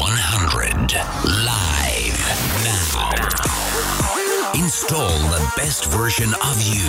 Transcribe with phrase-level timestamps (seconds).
[0.00, 0.94] 100
[1.44, 2.20] live
[2.64, 2.80] now.
[4.54, 6.88] Install the best version of you.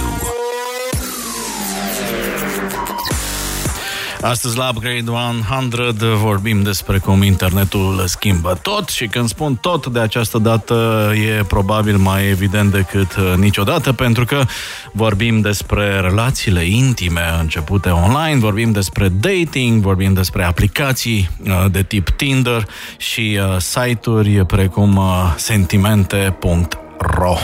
[4.22, 10.00] Astăzi la Upgrade 100 vorbim despre cum internetul schimbă tot și când spun tot de
[10.00, 14.42] această dată e probabil mai evident decât uh, niciodată pentru că
[14.94, 22.10] vorbim despre relațiile intime începute online, vorbim despre dating, vorbim despre aplicații uh, de tip
[22.10, 25.00] Tinder și uh, site-uri precum
[25.36, 27.38] sentimente.ro.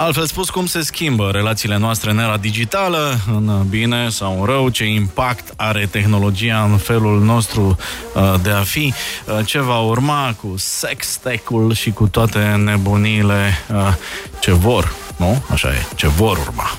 [0.00, 4.68] Altfel spus, cum se schimbă relațiile noastre în era digitală, în bine sau în rău,
[4.68, 7.76] ce impact are tehnologia în felul nostru
[8.14, 8.94] uh, de a fi,
[9.26, 13.94] uh, ce va urma cu sex-tech-ul și cu toate nebunile uh,
[14.40, 15.42] ce vor, nu?
[15.50, 16.70] Așa e, ce vor urma.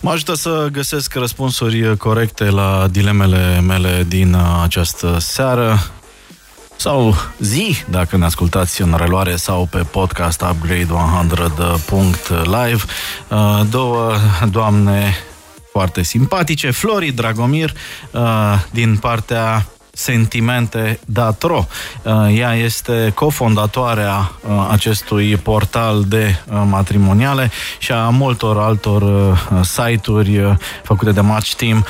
[0.00, 5.78] Mă ajută să găsesc răspunsuri corecte la dilemele mele din această seară
[6.82, 12.82] sau zi, dacă ne ascultați în reluare sau pe podcast Upgrade 100.live.
[13.28, 14.12] Uh, două
[14.50, 15.16] doamne
[15.72, 17.72] foarte simpatice, Flori Dragomir
[18.10, 18.20] uh,
[18.70, 21.66] din partea Sentimente Datro.
[22.02, 29.02] Uh, ea este cofondatoarea uh, acestui portal de uh, matrimoniale și a multor altor
[29.62, 31.84] site-uri făcute de Match Team.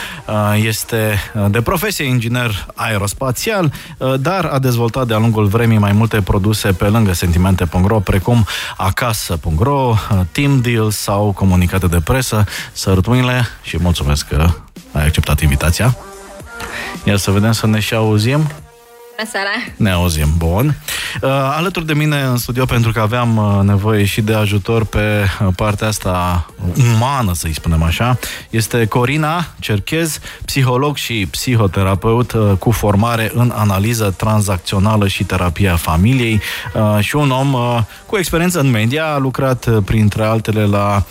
[0.57, 3.73] Este de profesie inginer aerospațial,
[4.21, 9.95] dar a dezvoltat de-a lungul vremii mai multe produse pe lângă Sentimente.ro, precum Acasă.ro,
[10.33, 12.45] Team Deals sau comunicate de presă.
[12.73, 13.07] Sărut
[13.63, 14.49] și mulțumesc că
[14.93, 15.97] ai acceptat invitația.
[17.05, 18.51] Iar să vedem să ne și auzim.
[19.23, 19.73] Bună seara!
[19.77, 20.77] Ne auzim, bun.
[21.23, 24.99] Uh, alături de mine în studio, pentru că aveam uh, nevoie și de ajutor pe
[24.99, 26.47] uh, partea asta
[26.95, 28.19] umană, să-i spunem așa,
[28.51, 36.41] este Corina Cerchez, psiholog și psihoterapeut cu formare în analiză tranzacțională și terapia familiei
[37.01, 37.55] și un om
[38.07, 41.05] cu experiență în media, a lucrat printre altele la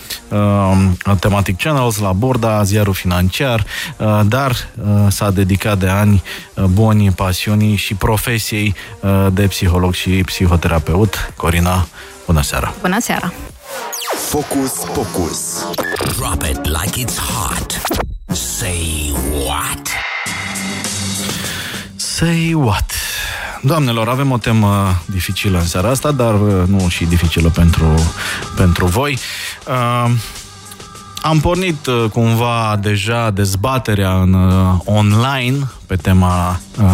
[1.19, 3.66] Thematic Channels, la Borda, ziarul financiar,
[4.25, 4.55] dar
[5.07, 6.23] s-a dedicat de ani
[6.73, 8.75] buni pasiunii și profesiei
[9.31, 11.34] de psiholog și psihoterapeut.
[11.35, 11.88] Corina,
[12.25, 12.73] bună seara!
[12.81, 13.34] Bună seara!
[14.29, 15.66] Focus, focus.
[16.17, 17.81] Drop it like it's hot.
[18.28, 19.13] Say
[19.45, 19.88] what?
[21.95, 22.94] Say what?
[23.61, 28.13] Doamnelor, avem o temă dificilă în seara asta, dar uh, nu și dificilă pentru,
[28.56, 29.19] pentru voi.
[29.67, 30.11] Uh,
[31.21, 36.85] am pornit uh, cumva deja dezbaterea în uh, online pe tema uh,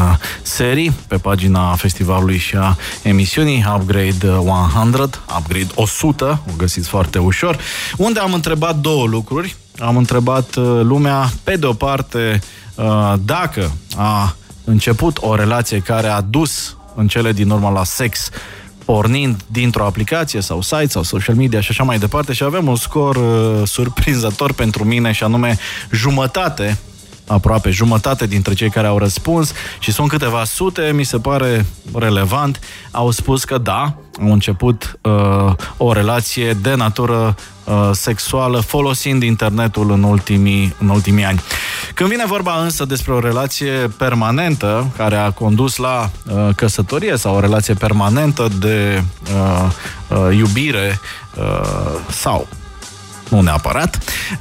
[0.42, 7.60] serii, pe pagina festivalului și a emisiunii Upgrade 100, Upgrade 100, o găsiți foarte ușor,
[7.98, 9.56] unde am întrebat două lucruri.
[9.80, 12.42] Am întrebat uh, lumea, pe de o parte,
[12.76, 18.30] uh, dacă a început o relație care a dus în cele din urmă la sex
[18.88, 22.76] pornind dintr-o aplicație sau site sau social media și așa mai departe și avem un
[22.76, 25.58] scor uh, surprinzător pentru mine și anume
[25.92, 26.78] jumătate
[27.28, 32.60] aproape jumătate dintre cei care au răspuns și sunt câteva sute, mi se pare relevant,
[32.92, 39.92] au spus că da, au început uh, o relație de natură uh, sexuală folosind internetul
[39.92, 41.42] în ultimii, în ultimii ani.
[41.94, 47.36] Când vine vorba însă despre o relație permanentă care a condus la uh, căsătorie sau
[47.36, 49.70] o relație permanentă de uh,
[50.08, 51.00] uh, iubire
[51.36, 52.48] uh, sau
[53.30, 53.98] nu neapărat.
[53.98, 54.40] 30%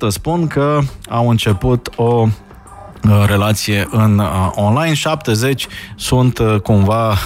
[0.00, 5.66] uh, spun că au început o uh, relație în uh, online, 70
[5.96, 7.18] sunt cumva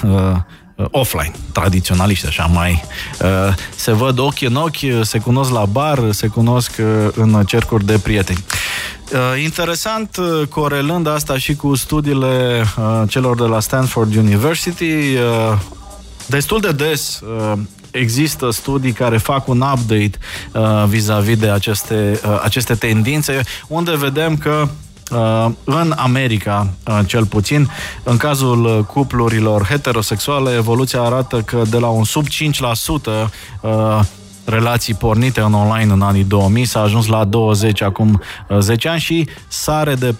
[0.91, 2.83] offline, tradiționaliști, așa mai
[3.75, 6.71] se văd ochi în ochi, se cunosc la bar, se cunosc
[7.15, 8.43] în cercuri de prieteni.
[9.43, 10.17] Interesant,
[10.49, 12.63] corelând asta și cu studiile
[13.07, 14.93] celor de la Stanford University,
[16.25, 17.21] destul de des
[17.91, 20.11] există studii care fac un update
[20.53, 24.67] uh, vis-a-vis de aceste, uh, aceste tendințe, unde vedem că
[25.11, 27.69] Uh, în America, uh, cel puțin,
[28.03, 33.29] în cazul uh, cuplurilor heterosexuale, evoluția arată că de la un sub 5%
[34.45, 38.21] relații pornite în online în anii 2000 s-a ajuns la 20 acum
[38.59, 40.15] 10 ani și sare de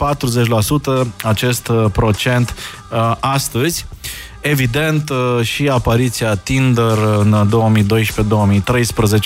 [1.04, 2.56] 40% acest procent
[3.20, 3.86] astăzi.
[4.42, 7.50] Evident, uh, și apariția Tinder în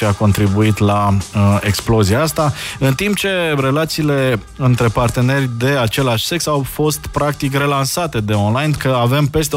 [0.01, 6.25] 2012-2013 a contribuit la uh, explozia asta, în timp ce relațiile între parteneri de același
[6.25, 9.55] sex au fost practic relansate de online, că avem peste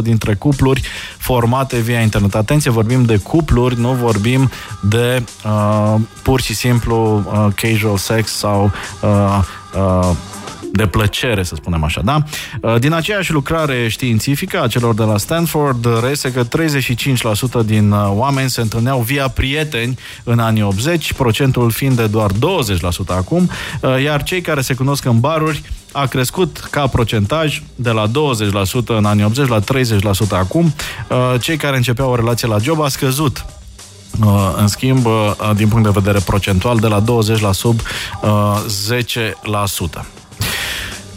[0.00, 0.82] 80% dintre cupluri
[1.18, 2.34] formate via internet.
[2.34, 4.50] Atenție, vorbim de cupluri, nu vorbim
[4.80, 8.70] de uh, pur și simplu uh, casual sex sau
[9.00, 9.38] uh,
[9.74, 10.10] uh,
[10.72, 12.22] de plăcere, să spunem așa, da?
[12.60, 16.44] Uh, din aceeași lucrare științifică a celor de la Stanford, reiese că
[17.62, 22.30] 35% din uh, oameni se întâlneau via prieteni în anii 80, procentul fiind de doar
[22.32, 22.34] 20%
[23.06, 28.06] acum, uh, iar cei care se cunosc în baruri a crescut ca procentaj de la
[28.06, 28.10] 20%
[28.86, 29.62] în anii 80 la 30%
[30.30, 30.74] acum.
[31.40, 33.44] Cei care începeau o relație la job a scăzut
[34.56, 35.06] în schimb,
[35.54, 37.80] din punct de vedere procentual, de la 20 la sub
[38.20, 40.15] 10%.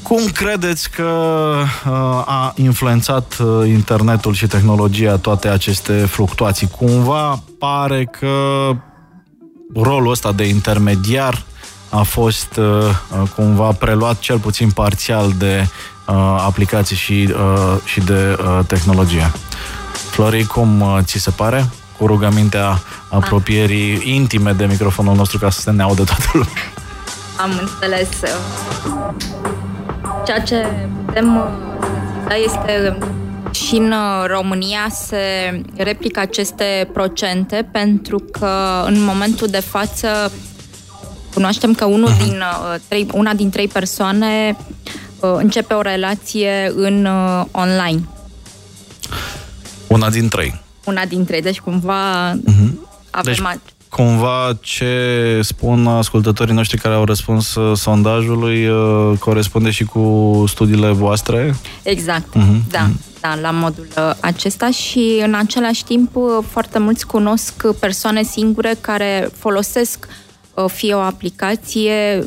[0.09, 1.03] Cum credeți că
[1.85, 1.91] uh,
[2.25, 6.67] a influențat uh, internetul și tehnologia toate aceste fluctuații?
[6.67, 8.69] Cumva pare că
[9.73, 11.43] rolul ăsta de intermediar
[11.89, 15.67] a fost uh, cumva preluat cel puțin parțial de
[16.37, 17.33] aplicații și,
[17.83, 19.31] și de tehnologie.
[19.91, 21.69] Flori, cum ți se pare?
[21.97, 26.73] Cu rugămintea apropierii intime de microfonul nostru ca să se ne audă toată lumea.
[27.37, 28.09] Am înțeles.
[30.29, 30.65] Ceea ce
[31.05, 31.49] putem
[32.27, 32.97] da este
[33.51, 33.93] și în
[34.25, 35.17] România se
[35.75, 40.31] replică aceste procente pentru că în momentul de față
[41.33, 42.23] cunoaștem că unul mhm.
[42.23, 44.57] din, uh, trei, una din trei persoane
[45.19, 47.07] uh, începe o relație în
[47.51, 48.01] online.
[49.87, 50.61] Una din trei.
[50.85, 52.71] Una din trei, deci cumva uh-huh.
[53.11, 53.33] avem...
[53.33, 53.59] Deci,
[53.89, 60.91] cumva ce spun ascultătorii noștri care au răspuns uh, sondajului uh, corespunde și cu studiile
[60.91, 61.55] voastre?
[61.83, 62.69] Exact, uh-huh.
[62.69, 63.21] da, uh-huh.
[63.21, 66.11] da, la modul uh, acesta și în același timp
[66.49, 70.07] foarte mulți cunosc persoane singure care folosesc
[70.67, 72.23] fie o aplicație,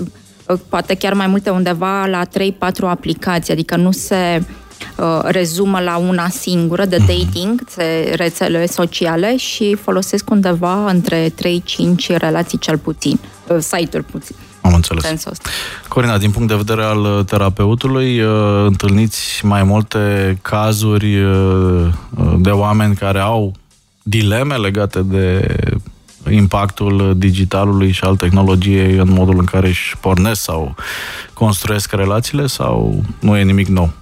[0.69, 2.29] poate chiar mai multe undeva la 3-4
[2.81, 4.62] aplicații, adică nu se Uh,
[5.23, 7.06] rezumă la una singură de mhm.
[7.06, 11.32] dating, de rețele sociale și folosesc undeva între 3-5
[12.17, 14.37] relații cel puțin, uh, site-uri puțin.
[14.61, 15.02] Am înțeles.
[15.02, 15.32] Sensul
[15.88, 18.19] Corina, din punct de vedere al uh, terapeutului,
[18.67, 21.17] întâlniți mai multe cazuri
[22.38, 23.52] de oameni care au
[24.02, 25.56] dileme legate de
[26.31, 30.75] impactul digitalului și al tehnologiei în modul în care își pornesc sau
[31.32, 33.93] construiesc relațiile sau nu e nimic nou?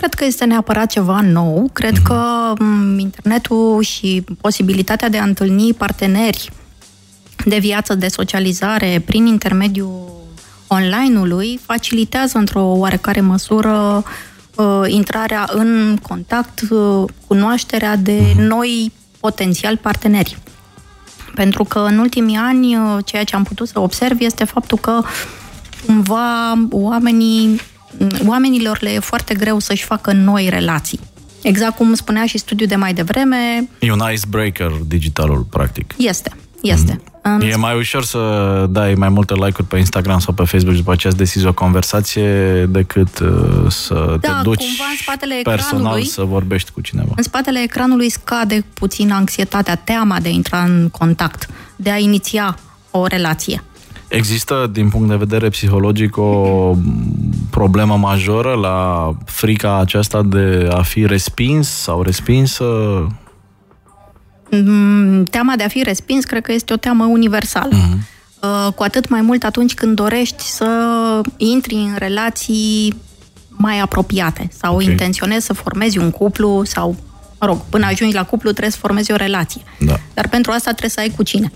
[0.00, 1.70] Cred că este neapărat ceva nou.
[1.72, 2.02] Cred mm-hmm.
[2.02, 2.52] că
[2.96, 6.50] internetul și posibilitatea de a întâlni parteneri
[7.44, 10.10] de viață, de socializare prin intermediul
[10.66, 14.04] online-ului facilitează într-o oarecare măsură
[14.54, 18.42] uh, intrarea în contact, uh, cunoașterea de mhm.
[18.42, 20.38] noi potențial parteneri.
[21.34, 25.02] Pentru că în ultimii ani uh, ceea ce am putut să observ este faptul că
[25.86, 27.60] cumva oamenii
[28.26, 31.00] oamenilor le e foarte greu să-și facă noi relații.
[31.42, 33.68] Exact cum spunea și studiul de mai devreme.
[33.78, 35.94] E un icebreaker digitalul, practic.
[35.98, 37.00] Este, este.
[37.22, 37.40] Mm.
[37.40, 40.92] E mai ușor să dai mai multe like-uri pe Instagram sau pe Facebook și după
[40.92, 43.28] aceea să decizi o conversație decât uh,
[43.68, 47.12] să da, te duci cumva în spatele personal să vorbești cu cineva.
[47.16, 52.58] În spatele ecranului scade puțin anxietatea, teama de a intra în contact, de a iniția
[52.90, 53.62] o relație.
[54.10, 56.74] Există, din punct de vedere psihologic, o
[57.50, 62.64] problemă majoră la frica aceasta de a fi respins sau respinsă?
[64.50, 67.76] Mm, teama de a fi respins cred că este o teamă universală.
[67.76, 68.74] Uh-huh.
[68.74, 70.66] Cu atât mai mult atunci când dorești să
[71.36, 72.94] intri în relații
[73.48, 74.86] mai apropiate sau okay.
[74.86, 76.96] intenționezi să formezi un cuplu sau,
[77.40, 79.60] mă rog, până ajungi la cuplu trebuie să formezi o relație.
[79.78, 79.94] Da.
[80.14, 81.52] Dar pentru asta trebuie să ai cu cine.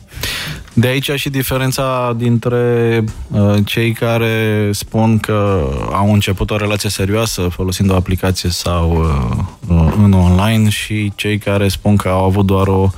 [0.72, 7.48] De aici și diferența dintre uh, cei care spun că au început o relație serioasă
[7.50, 12.46] folosind o aplicație sau uh, uh, în online și cei care spun că au avut
[12.46, 12.90] doar o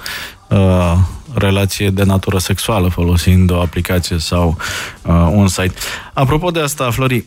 [0.49, 0.93] uh,
[1.35, 4.57] relație de natură sexuală folosind o aplicație sau
[5.03, 5.75] uh, un site.
[6.13, 7.27] Apropo de asta, Flori,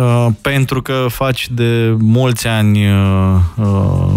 [0.00, 3.66] Uh, pentru că faci de mulți ani uh, uh,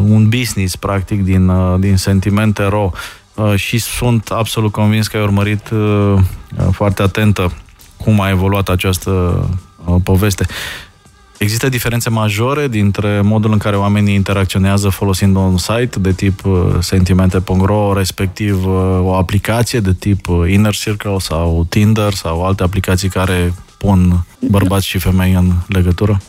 [0.08, 2.92] un business, practic, din, uh, din sentimente ro.
[3.34, 6.20] Uh, și sunt absolut convins că ai urmărit uh,
[6.72, 7.52] foarte atentă
[7.98, 9.12] cum a evoluat această
[9.86, 10.46] uh, poveste.
[11.38, 16.42] Există diferențe majore dintre modul în care oamenii interacționează folosind un site de tip
[16.80, 18.66] sentimente.ro, respectiv
[19.02, 24.98] o aplicație de tip Inner Circle sau Tinder sau alte aplicații care pun bărbați și
[24.98, 26.22] femei în legătură?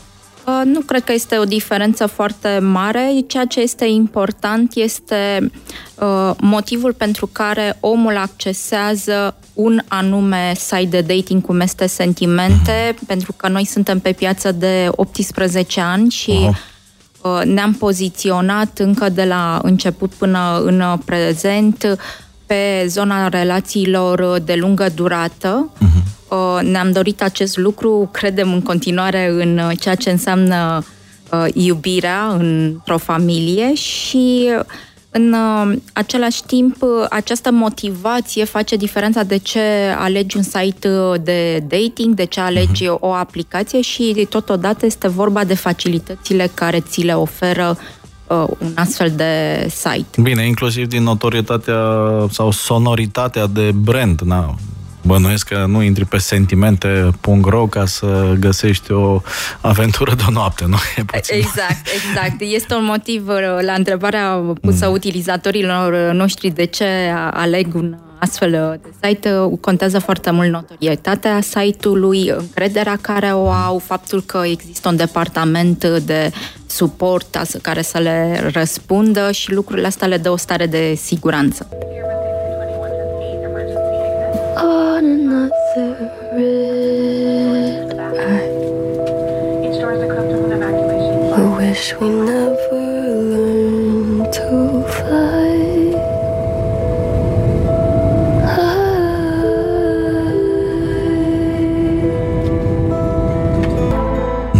[0.47, 3.13] Uh, nu cred că este o diferență foarte mare.
[3.27, 5.51] Ceea ce este important este
[5.95, 13.07] uh, motivul pentru care omul accesează un anume site de dating cum este Sentimente, uh-huh.
[13.07, 17.43] pentru că noi suntem pe piață de 18 ani și uh-huh.
[17.43, 21.97] ne-am poziționat încă de la început până în prezent
[22.45, 25.69] pe zona relațiilor de lungă durată.
[25.75, 26.24] Uh-huh Uh,
[26.61, 30.83] ne-am dorit acest lucru, credem în continuare în uh, ceea ce înseamnă
[31.31, 34.49] uh, iubirea într-o familie și
[35.09, 35.35] în
[35.93, 36.75] același timp,
[37.09, 39.59] această motivație face diferența de ce
[39.97, 40.89] alegi un site
[41.21, 42.97] de dating, de ce alegi mhm.
[42.99, 47.77] o aplicație și totodată este vorba de facilitățile care ți le oferă
[48.59, 50.21] un astfel de site.
[50.21, 51.79] Bine, inclusiv din notorietatea
[52.29, 54.19] sau sonoritatea de brand.
[54.19, 54.55] Na,
[55.05, 59.21] Bănuiesc că nu intri pe sentimente.ro ca să găsești o
[59.61, 60.77] aventură de o noapte, nu?
[60.97, 61.37] E puțin.
[61.37, 62.41] Exact, exact.
[62.41, 64.93] Este un motiv uh, la întrebarea pusă mm.
[64.93, 66.85] utilizatorilor noștri de ce
[67.31, 73.49] aleg un astfel uh, de site uh, contează foarte mult notorietatea site-ului, încrederea care o
[73.49, 76.31] au, faptul că există un departament de
[76.65, 81.67] suport care să le răspundă și lucrurile astea le dă o stare de siguranță.
[84.57, 85.91] On another
[86.33, 88.49] red eye.
[89.65, 91.33] Each door is equipped with an evacuation.
[91.33, 92.81] I wish we never
[93.31, 95.45] learned to fly.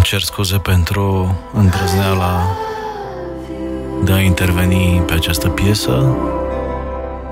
[0.04, 2.58] cer scuze pentru îndrăzneala
[4.04, 6.16] de a interveni pe această piesă.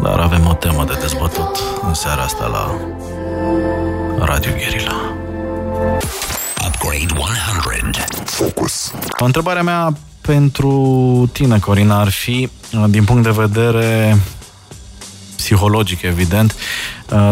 [0.04, 2.76] Dar avem o temă de dezbătut în seara asta la
[4.26, 5.16] Radio Guerilla.
[6.68, 8.22] Upgrade 100.
[8.26, 8.94] Focus.
[9.18, 12.50] Întrebarea mea pentru tine, Corina, ar fi,
[12.88, 14.18] din punct de vedere
[15.36, 16.56] psihologic, evident,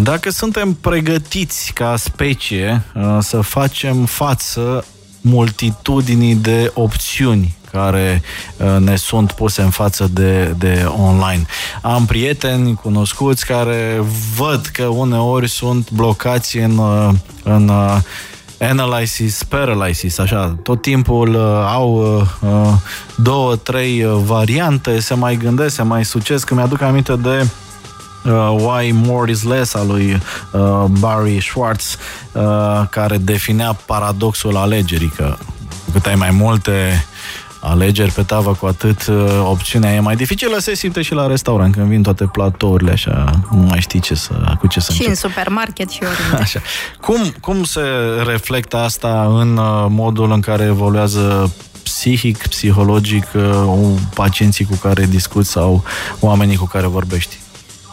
[0.01, 2.82] dacă suntem pregătiți ca specie
[3.20, 4.86] să facem față
[5.22, 8.22] multitudinii de opțiuni care
[8.58, 11.46] uh, ne sunt puse în față de, de online.
[11.82, 14.04] Am prieteni cunoscuți care
[14.36, 17.10] văd că uneori sunt blocați în, uh,
[17.44, 17.98] în uh,
[18.60, 22.74] analysis, paralysis, așa, tot timpul uh, au uh,
[23.16, 27.48] două, trei variante, se mai gândesc, se mai sucesc, că mi-aduc aminte de
[28.25, 31.98] uh, Why More is Less al lui uh, Barry Schwartz,
[32.32, 32.42] uh,
[32.90, 35.36] care definea paradoxul alegerii, că
[35.92, 37.06] cât ai mai multe
[37.62, 40.58] alegeri pe tavă, cu atât uh, opțiunea e mai dificilă.
[40.60, 44.56] Se simte și la restaurant, când vin toate platourile așa, nu mai știi ce să,
[44.60, 45.08] cu ce să Și încep.
[45.10, 46.41] în supermarket și oriunde.
[46.46, 46.60] Așa.
[47.01, 47.82] Cum, cum se
[48.25, 51.53] reflectă asta în uh, modul în care evoluează
[51.84, 55.84] psihic, psihologic, uh, pacienții cu care discuți sau
[56.20, 57.39] oamenii cu care vorbești?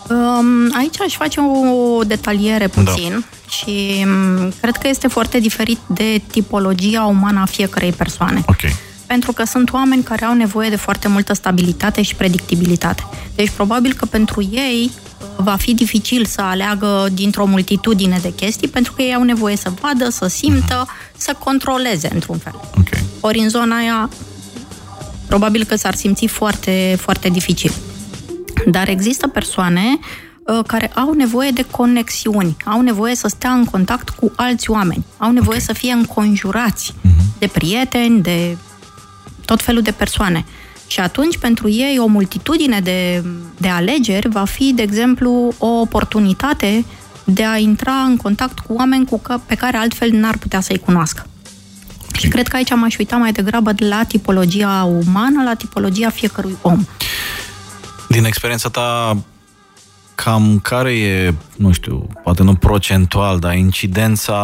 [0.08, 2.82] Um, aici aș face o detaliere da.
[2.82, 3.50] puțin da.
[3.50, 8.42] și um, cred că este foarte diferit de tipologia umană a fiecarei persoane.
[8.46, 13.02] Okay pentru că sunt oameni care au nevoie de foarte multă stabilitate și predictibilitate.
[13.34, 18.68] Deci probabil că pentru ei uh, va fi dificil să aleagă dintr-o multitudine de chestii,
[18.68, 20.86] pentru că ei au nevoie să vadă, să simtă,
[21.16, 22.54] să controleze într-un fel.
[22.70, 23.02] Okay.
[23.20, 24.10] Ori în zona aia,
[25.26, 27.72] probabil că s-ar simți foarte, foarte dificil.
[28.66, 29.98] Dar există persoane
[30.42, 35.04] uh, care au nevoie de conexiuni, au nevoie să stea în contact cu alți oameni,
[35.16, 35.66] au nevoie okay.
[35.66, 37.38] să fie înconjurați uh-huh.
[37.38, 38.56] de prieteni, de
[39.48, 40.44] tot felul de persoane.
[40.86, 43.24] Și atunci, pentru ei, o multitudine de,
[43.56, 46.84] de alegeri va fi, de exemplu, o oportunitate
[47.24, 50.78] de a intra în contact cu oameni cu că, pe care altfel n-ar putea să-i
[50.78, 51.26] cunoască.
[52.18, 56.56] Și cred că aici m-aș uita mai degrabă de la tipologia umană, la tipologia fiecărui
[56.62, 56.84] om.
[58.08, 59.16] Din experiența ta,
[60.14, 64.38] cam care e, nu știu, poate nu procentual, dar incidența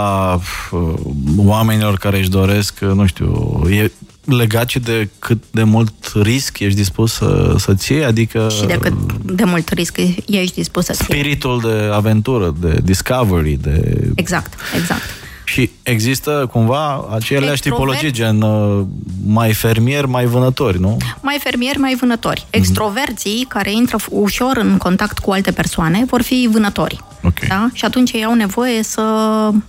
[0.70, 0.94] uh,
[1.36, 3.92] oamenilor care își doresc, nu știu, e
[4.24, 8.48] legat și de cât de mult risc ești dispus să, să-ți iei, adică...
[8.58, 11.20] Și de cât de mult risc ești dispus să-ți iei.
[11.20, 14.06] Spiritul de aventură, de discovery, de...
[14.14, 15.02] Exact, exact.
[15.44, 17.62] Și există cumva aceleași Extrovert...
[17.62, 18.84] tipologii, gen uh,
[19.26, 20.96] mai fermieri, mai vânători, nu?
[21.20, 22.46] Mai fermieri, mai vânători.
[22.46, 22.56] Mhm.
[22.60, 23.48] Extroverții, mm-hmm.
[23.48, 27.04] care intră ușor în contact cu alte persoane, vor fi vânători.
[27.24, 27.48] Okay.
[27.48, 27.68] Da?
[27.72, 29.02] Și atunci ei au nevoie să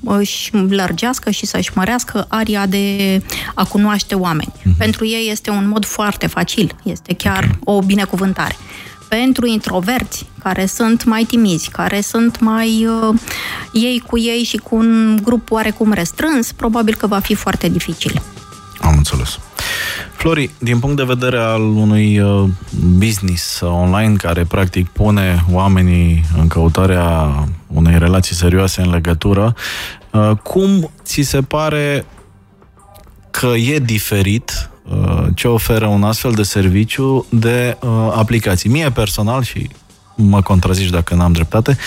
[0.03, 3.21] își lărgească și să-și mărească aria de
[3.53, 4.53] a cunoaște oameni.
[4.59, 4.77] Mm-hmm.
[4.77, 7.59] Pentru ei este un mod foarte facil, este chiar okay.
[7.63, 8.55] o binecuvântare
[9.07, 13.19] pentru introverți care sunt mai timizi, care sunt mai uh,
[13.71, 18.21] ei cu ei și cu un grup oarecum restrâns, probabil că va fi foarte dificil.
[18.81, 19.39] Am înțeles.
[20.11, 22.49] Flori, din punct de vedere al unui uh,
[22.97, 27.33] business online care practic pune oamenii în căutarea
[27.67, 29.55] unei relații serioase în legătură,
[30.11, 32.05] uh, cum ți se pare
[33.31, 37.77] că e diferit uh, ce oferă un astfel de serviciu de
[38.15, 38.69] aplicații?
[38.69, 39.69] Mie personal și
[40.15, 41.77] mă contrazici dacă n-am dreptate.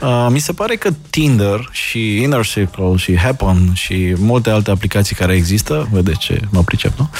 [0.00, 5.16] Uh, mi se pare că Tinder și Inner Circle și Happen și multe alte aplicații
[5.16, 7.10] care există, vedeți ce mă pricep, nu?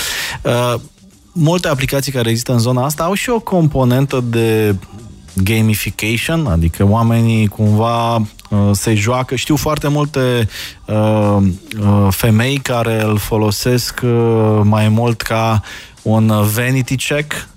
[0.43, 0.81] Uh,
[1.33, 4.77] multe aplicații care există în zona asta au și o componentă de
[5.43, 8.23] gamification, adică oamenii cumva uh,
[8.73, 9.35] se joacă.
[9.35, 10.49] Știu foarte multe
[10.87, 11.37] uh,
[11.81, 15.63] uh, femei care îl folosesc uh, mai mult ca
[16.03, 17.49] un vanity check,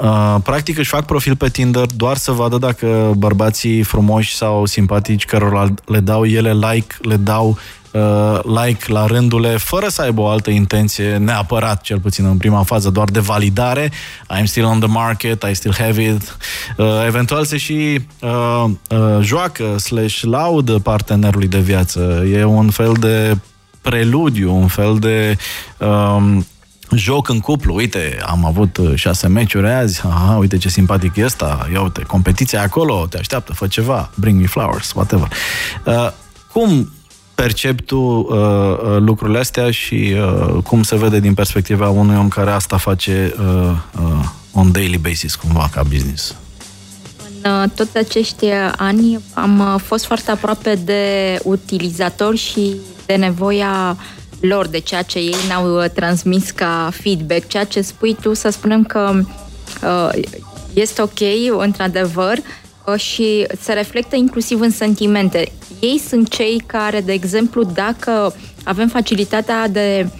[0.00, 5.24] Uh, practic își fac profil pe Tinder doar să vadă dacă bărbații frumoși sau simpatici
[5.24, 7.58] cărora le dau ele like, le dau
[7.90, 12.62] uh, like la rândule, fără să aibă o altă intenție, neapărat, cel puțin în prima
[12.62, 13.90] fază, doar de validare.
[14.38, 16.36] I'm still on the market, I still have it.
[16.76, 22.26] Uh, eventual se și uh, uh, joacă slash laudă partenerului de viață.
[22.32, 23.36] E un fel de
[23.80, 25.36] preludiu, un fel de
[25.78, 26.38] uh,
[26.94, 31.24] joc în cuplu, uite, am avut uh, șase meciuri azi, aha, uite ce simpatic e
[31.24, 35.28] ăsta, ia uite, competiția acolo, te așteaptă, fă ceva, bring me flowers, whatever.
[35.84, 36.10] Uh,
[36.52, 36.92] cum
[37.34, 42.28] percepi tu uh, uh, lucrurile astea și uh, cum se vede din perspectiva unui om
[42.28, 46.36] care asta face uh, uh, on daily basis, cumva, ca business?
[47.42, 54.19] În uh, toți acești ani am fost foarte aproape de utilizatori și de nevoia uh,
[54.40, 58.48] lor, de ceea ce ei ne-au uh, transmis ca feedback, ceea ce spui tu, să
[58.48, 59.20] spunem că
[59.82, 60.22] uh,
[60.74, 61.20] este ok,
[61.58, 62.36] într-adevăr,
[62.86, 65.52] uh, și se reflectă inclusiv în sentimente.
[65.80, 70.10] Ei sunt cei care, de exemplu, dacă avem facilitatea de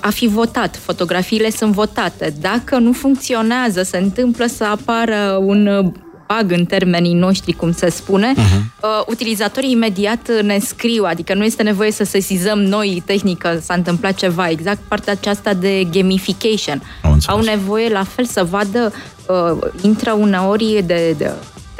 [0.00, 2.34] a fi votat, fotografiile sunt votate.
[2.40, 5.92] Dacă nu funcționează, se întâmplă să apară un
[6.32, 8.60] bug în termenii noștri, cum se spune, uh-huh.
[8.82, 14.14] uh, utilizatorii imediat ne scriu, adică nu este nevoie să sesizăm noi tehnică, s-a întâmplat
[14.14, 16.82] ceva, exact partea aceasta de gamification.
[17.26, 18.92] Au nevoie la fel să vadă,
[19.26, 21.32] uh, intră uneori de, de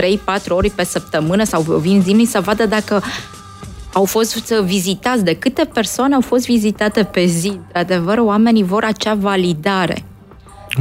[0.02, 3.02] 3-4 ori pe săptămână sau vin zilnic să vadă dacă
[3.92, 7.60] au fost vizitați, de câte persoane au fost vizitate pe zi.
[7.72, 10.04] De adevăr, oamenii vor acea validare.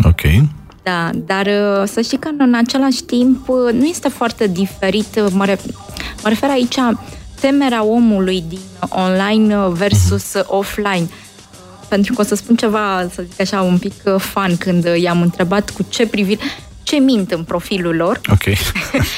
[0.03, 0.21] Ok.
[0.83, 5.15] Da, dar uh, să știi că în același timp uh, nu este foarte diferit.
[5.15, 5.59] Uh, mă, re-
[6.23, 6.75] mă refer aici
[7.39, 10.45] temerea omului din online versus mhm.
[10.47, 11.09] offline.
[11.87, 15.69] Pentru că o să spun ceva, să zic așa, un pic fan când i-am întrebat
[15.69, 16.41] cu ce privire
[16.91, 18.21] ce mint în profilul lor.
[18.31, 18.55] Ok.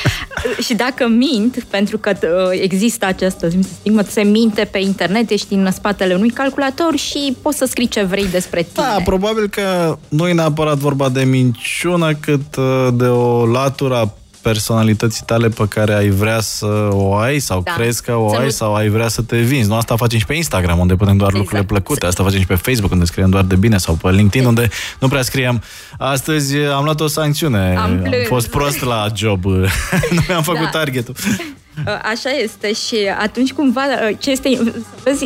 [0.66, 5.72] și dacă mint, pentru că uh, există această stigmă, se minte pe internet, ești în
[5.72, 8.86] spatele unui calculator și poți să scrii ce vrei despre tine.
[8.88, 15.24] Da, probabil că nu e neapărat vorba de minciună, cât uh, de o latură personalității
[15.26, 17.72] tale pe care ai vrea să o ai sau da.
[17.72, 18.50] crezi că o să ai nu...
[18.50, 19.70] sau ai vrea să te vinzi.
[19.70, 21.44] Nu asta facem și pe Instagram, unde punem doar exact.
[21.44, 22.06] lucrurile plăcute.
[22.06, 25.08] Asta facem și pe Facebook, unde scriem doar de bine sau pe LinkedIn, unde nu
[25.08, 25.62] prea scriem
[25.98, 29.46] astăzi am luat o sancțiune, am, am fost prost la job,
[30.16, 30.70] nu mi-am făcut da.
[30.70, 31.16] targetul.
[32.12, 33.82] Așa este și atunci cumva
[34.20, 35.26] ce este, vezi,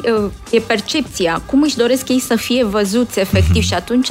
[0.51, 3.67] e percepția, cum își doresc ei să fie văzuți efectiv mm-hmm.
[3.69, 4.07] și atunci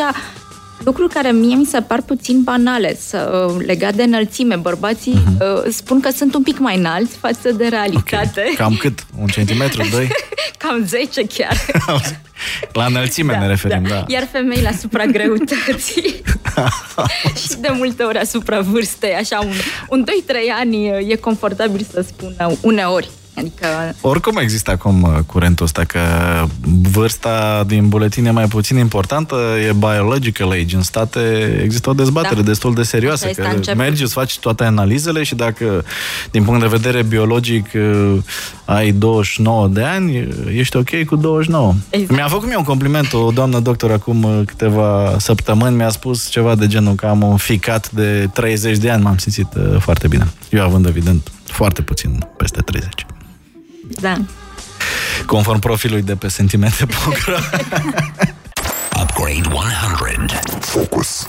[0.84, 4.56] lucruri care mie mi se par puțin banale, să, uh, legat de înălțime.
[4.56, 5.64] Bărbații uh-huh.
[5.64, 8.40] uh, spun că sunt un pic mai înalți față de realitate.
[8.40, 8.54] Okay.
[8.56, 9.06] Cam cât?
[9.20, 10.08] Un centimetru, doi?
[10.58, 11.56] Cam 10 chiar.
[12.72, 13.88] la înălțime da, ne referim, da.
[13.88, 14.04] da.
[14.08, 16.22] Iar femei la supragreutății
[17.42, 19.52] și de multe ori asupra vârstei, așa un,
[19.88, 23.08] un 2-3 ani e confortabil să spună uneori.
[23.37, 23.66] Adică...
[24.01, 26.01] Oricum există acum uh, curentul ăsta că
[26.90, 29.37] vârsta din buletin e mai puțin importantă,
[29.68, 30.77] e biological age.
[30.77, 31.20] În state
[31.62, 32.46] există o dezbatere da.
[32.46, 35.85] destul de serioasă, că mergi, îți faci toate analizele și dacă
[36.31, 38.16] din punct de vedere biologic uh,
[38.64, 41.75] ai 29 de ani, uh, ești ok cu 29.
[41.90, 42.12] Exact.
[42.12, 46.66] Mi-a făcut mie un compliment o doamnă doctor acum câteva săptămâni, mi-a spus ceva de
[46.66, 50.33] genul că am un ficat de 30 de ani, m-am simțit foarte bine.
[50.51, 53.07] Eu având, evident, foarte puțin peste 30.
[53.88, 54.16] Da.
[55.27, 56.87] Conform profilului de pe sentimente
[59.03, 60.38] Upgrade 100.
[60.61, 61.27] Focus.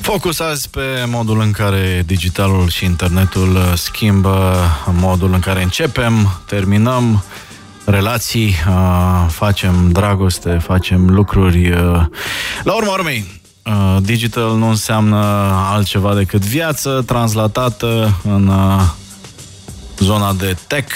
[0.00, 4.54] Focus azi pe modul în care digitalul și internetul schimbă
[4.92, 7.22] modul în care începem, terminăm
[7.84, 8.54] relații,
[9.28, 11.70] facem dragoste, facem lucruri.
[12.62, 13.40] La urma urmei,
[14.00, 15.16] digital nu înseamnă
[15.72, 18.50] altceva decât viață translatată în
[20.00, 20.92] zona de tech.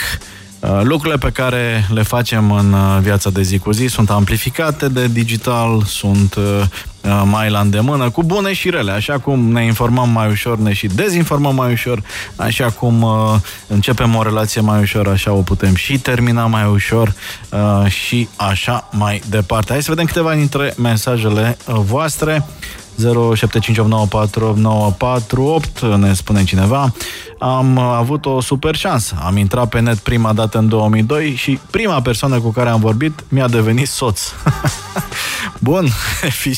[0.65, 4.89] Uh, lucrurile pe care le facem în uh, viața de zi cu zi sunt amplificate
[4.89, 8.93] de digital, sunt uh, mai la îndemână, cu bune și rele.
[8.93, 12.03] Așa cum ne informăm mai ușor, ne și dezinformăm mai ușor,
[12.37, 13.07] așa cum
[13.67, 17.15] începem o relație mai ușor, așa o putem și termina mai ușor
[17.89, 19.73] și așa mai departe.
[19.73, 22.47] Hai să vedem câteva dintre mesajele voastre.
[23.01, 23.05] 0758948948
[25.97, 26.93] ne spune cineva.
[27.39, 29.17] Am avut o super șansă.
[29.25, 33.25] Am intrat pe net prima dată în 2002 și prima persoană cu care am vorbit
[33.29, 34.21] mi-a devenit soț.
[35.59, 35.89] Bun,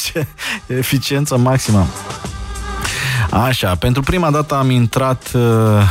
[0.66, 1.86] eficiență maximă.
[3.30, 5.42] Așa, pentru prima dată am intrat uh,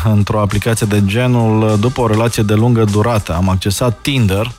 [0.04, 3.34] într-o aplicație de genul uh, după o relație de lungă durată.
[3.34, 4.52] Am accesat Tinder,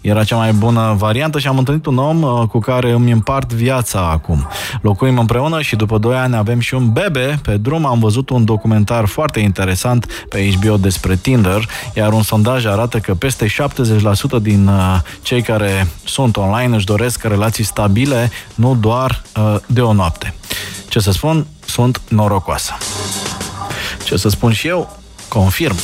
[0.00, 3.52] era cea mai bună variantă și am întâlnit un om uh, cu care îmi împart
[3.52, 4.48] viața acum.
[4.80, 7.38] Locuim împreună și după 2 ani avem și un bebe.
[7.42, 12.66] Pe drum am văzut un documentar foarte interesant pe HBO despre Tinder, iar un sondaj
[12.66, 13.50] arată că peste 70%
[14.40, 19.92] din uh, cei care sunt online își doresc relații stabile, nu doar uh, de o
[19.92, 20.34] noapte.
[20.94, 21.46] Ce să spun?
[21.66, 22.72] Sunt norocoasă.
[24.04, 24.98] Ce să spun și eu?
[25.28, 25.76] Confirm.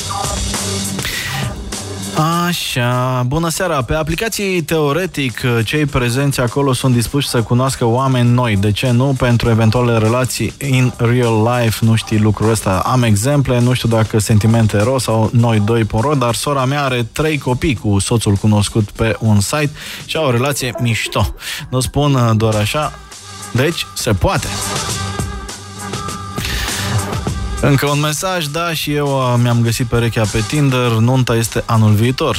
[2.47, 3.83] Așa, bună seara!
[3.83, 8.57] Pe aplicații teoretic, cei prezenți acolo sunt dispuși să cunoască oameni noi.
[8.57, 9.15] De ce nu?
[9.19, 12.83] Pentru eventuale relații in real life, nu știi lucrul ăsta.
[12.87, 17.09] Am exemple, nu știu dacă sentimente ro sau noi doi ro, dar sora mea are
[17.13, 19.71] trei copii cu soțul cunoscut pe un site
[20.05, 21.35] și au o relație mișto.
[21.71, 22.93] Nu spun doar așa,
[23.53, 24.47] deci se poate.
[27.61, 31.93] Încă un mesaj, da, și eu uh, mi-am găsit perechea pe Tinder, nunta este anul
[31.93, 32.39] viitor.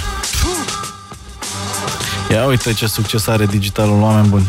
[2.32, 4.48] Ia uite ce succes are digitalul, oameni buni.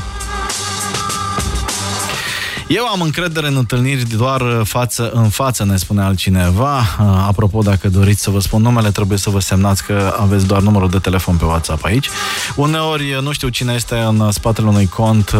[2.75, 6.79] Eu am încredere în întâlniri doar uh, față în față, ne spune altcineva.
[6.79, 10.61] Uh, apropo, dacă doriți să vă spun numele, trebuie să vă semnați că aveți doar
[10.61, 12.09] numărul de telefon pe WhatsApp aici.
[12.57, 15.35] Uneori uh, nu știu cine este în spatele unui cont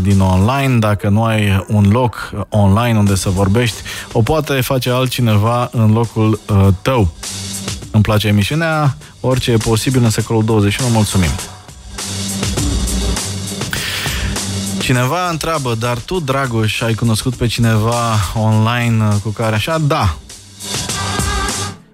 [0.00, 3.76] din online, dacă nu ai un loc online unde să vorbești,
[4.12, 6.40] o poate face altcineva în locul
[6.82, 7.08] tău.
[7.90, 11.57] Îmi place emisiunea, orice e posibil în secolul 21, mulțumim!
[14.88, 19.78] Cineva întreabă, dar tu, Dragoș, ai cunoscut pe cineva online uh, cu care așa?
[19.78, 20.16] Da.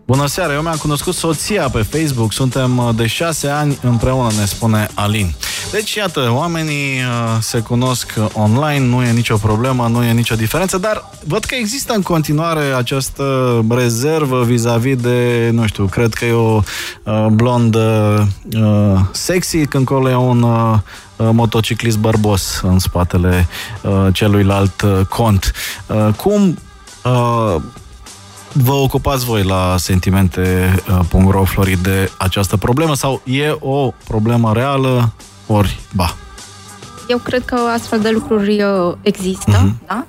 [0.06, 4.44] Bună seara, eu mi-am cunoscut soția pe Facebook, suntem uh, de șase ani împreună, ne
[4.44, 5.34] spune Alin.
[5.74, 10.78] Deci, iată, oamenii uh, se cunosc online, nu e nicio problemă, nu e nicio diferență,
[10.78, 13.24] dar văd că există în continuare această
[13.68, 16.60] rezervă vis-a-vis de, nu știu, cred că e o
[17.02, 20.78] uh, blondă uh, sexy, când colo e un uh,
[21.16, 23.48] motociclist bărbos în spatele
[23.82, 25.52] uh, celuilalt uh, cont.
[25.86, 26.58] Uh, cum
[27.04, 27.56] uh,
[28.52, 35.12] vă ocupați voi la sentimente.ro, uh, Florid, de această problemă sau e o problemă reală
[35.46, 36.16] ori ba?
[37.08, 39.86] Eu cred că astfel de lucruri uh, există, uh-huh.
[39.86, 40.06] da?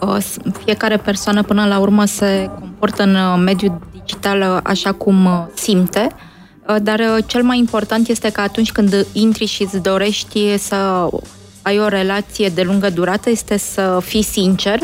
[0.00, 0.24] Uh,
[0.64, 6.08] fiecare persoană până la urmă se comportă în uh, mediul digital așa cum simte,
[6.82, 11.08] dar cel mai important este că atunci când intri și îți dorești să
[11.62, 14.80] ai o relație de lungă durată, este să fii sincer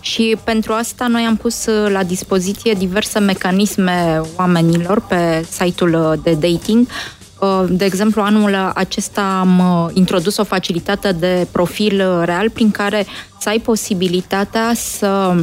[0.00, 6.86] și pentru asta noi am pus la dispoziție diverse mecanisme oamenilor pe site-ul de dating
[6.86, 7.23] Uh,
[7.68, 13.06] de exemplu, anul acesta am uh, introdus o facilitate de profil uh, real prin care
[13.40, 15.34] să ai posibilitatea să,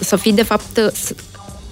[0.00, 0.92] să fii, de fapt,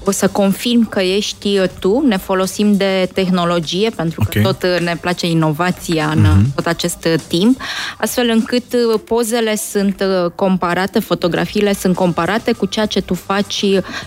[0.05, 4.43] o să confirm că ești uh, tu, ne folosim de tehnologie, pentru că okay.
[4.43, 6.55] tot uh, ne place inovația în uh-huh.
[6.55, 7.61] tot acest timp,
[7.99, 8.65] astfel încât
[9.05, 10.03] pozele sunt
[10.35, 13.65] comparate, fotografiile sunt comparate cu ceea ce tu faci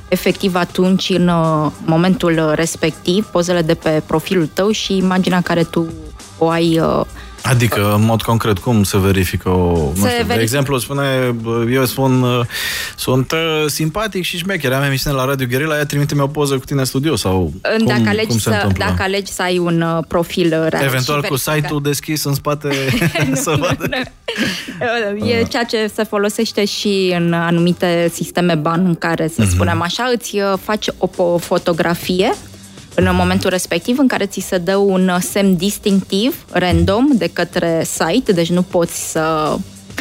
[0.08, 1.32] efectiv atunci în
[1.86, 5.88] momentul respectiv, pozele de pe profilul tău și imaginea care tu
[6.43, 6.82] o ai
[7.43, 9.91] Adică, în mod concret, cum se verifică o...
[9.93, 11.36] Se nu știu, de exemplu, spune,
[11.71, 12.45] eu spun, uh,
[12.95, 16.65] sunt uh, simpatic și șmecher, am emisiune la Radio Guerilla, ea trimite-mi o poză cu
[16.65, 18.86] tine în studio sau dacă cum, alegi cum se să, întâmplă?
[18.88, 22.69] Dacă alegi să ai un uh, profil real Eventual cu site-ul deschis în spate
[23.43, 23.89] să vadă.
[25.25, 29.49] E ceea ce se folosește și în anumite sisteme bancare, să uh-huh.
[29.49, 32.34] spunem așa, îți faci o fotografie
[32.95, 38.32] în momentul respectiv în care ți se dă un semn distinctiv, random, de către site,
[38.32, 39.58] deci nu poți să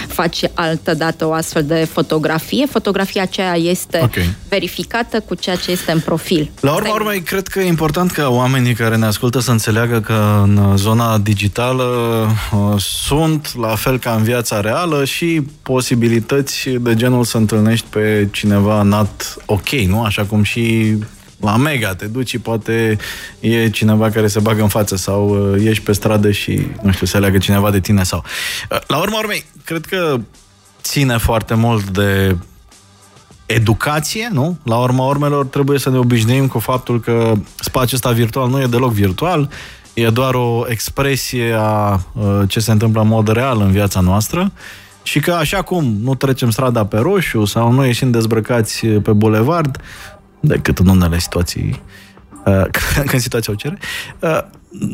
[0.09, 2.67] faci altă dată o astfel de fotografie.
[2.67, 4.35] Fotografia aceea este okay.
[4.49, 6.51] verificată cu ceea ce este în profil.
[6.61, 10.41] La urma urmei, cred că e important ca oamenii care ne ascultă să înțeleagă că
[10.43, 17.25] în zona digitală uh, sunt, la fel ca în viața reală, și posibilități de genul
[17.25, 20.03] să întâlnești pe cineva nat ok, nu?
[20.03, 20.97] Așa cum și
[21.43, 22.99] la Mega te duci și poate
[23.41, 27.07] e cineva care se bagă în față sau uh, ieși pe stradă și, nu știu,
[27.07, 28.25] se leagă cineva de tine sau...
[28.71, 30.21] Uh, la urma urmei, cred că
[30.83, 32.37] ține foarte mult de
[33.47, 34.59] educație, nu?
[34.65, 38.67] La urma urmelor trebuie să ne obișnuim cu faptul că spațiul ăsta virtual nu e
[38.67, 39.51] deloc virtual,
[39.95, 44.53] e doar o expresie a uh, ce se întâmplă în mod real în viața noastră
[45.03, 49.81] și că așa cum nu trecem strada pe roșu sau nu ieșim dezbrăcați pe bulevard,
[50.43, 51.83] decât în unele situații
[52.45, 52.65] uh,
[53.11, 53.79] când situația o cere,
[54.19, 54.39] uh,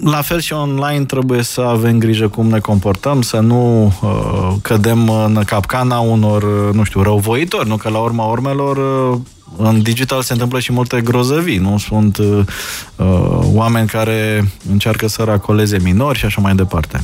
[0.05, 5.09] la fel și online trebuie să avem grijă cum ne comportăm, să nu uh, cădem
[5.09, 7.77] în capcana unor, nu știu, răuvoitori, nu?
[7.77, 9.19] Că la urma urmelor uh,
[9.57, 11.79] în digital se întâmplă și multe grozăvii, nu?
[11.79, 12.45] Sunt uh,
[13.55, 17.01] oameni care încearcă să racoleze minori și așa mai departe.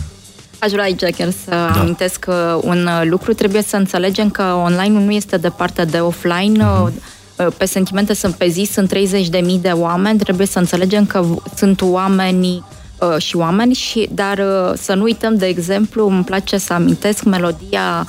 [0.59, 1.81] Aș vrea aici chiar să da.
[1.81, 2.27] amintesc
[2.61, 3.33] un lucru.
[3.33, 6.65] Trebuie să înțelegem că online nu este departe de offline.
[6.65, 6.93] Uh-huh.
[7.57, 10.19] Pe sentimente sunt pe zi, sunt 30.000 de oameni.
[10.19, 11.25] Trebuie să înțelegem că
[11.57, 12.65] sunt oameni
[13.01, 17.23] uh, și oameni, și, dar uh, să nu uităm, de exemplu, îmi place să amintesc
[17.23, 18.07] melodia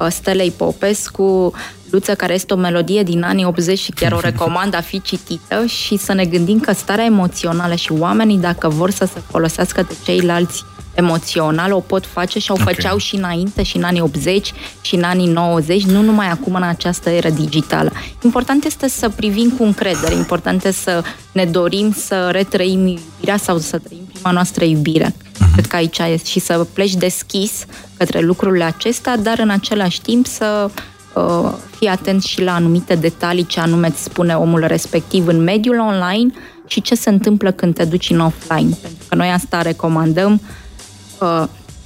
[0.00, 1.52] uh, Stelei Popescu,
[1.90, 5.66] Luță, care este o melodie din anii 80 și chiar o recomand a fi citită
[5.66, 9.94] și să ne gândim că starea emoțională și oamenii, dacă vor să se folosească de
[10.04, 10.64] ceilalți
[10.98, 12.74] emoțional, o pot face și o okay.
[12.74, 16.62] făceau și înainte, și în anii 80, și în anii 90, nu numai acum în
[16.62, 17.92] această eră digitală.
[18.24, 23.58] Important este să privim cu încredere, important este să ne dorim să retrăim iubirea sau
[23.58, 25.06] să trăim prima noastră iubire.
[25.06, 25.52] Uh-huh.
[25.52, 27.64] Cred că aici este și să pleci deschis
[27.96, 30.70] către lucrurile acestea, dar în același timp să
[31.14, 35.78] uh, fii atent și la anumite detalii ce anume îți spune omul respectiv în mediul
[35.78, 36.32] online
[36.66, 38.76] și ce se întâmplă când te duci în offline.
[38.82, 40.66] Pentru că noi asta recomandăm uh,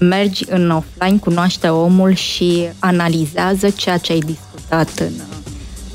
[0.02, 5.36] mergi în offline, cunoaște omul și analizează ceea ce ai discutat în uh,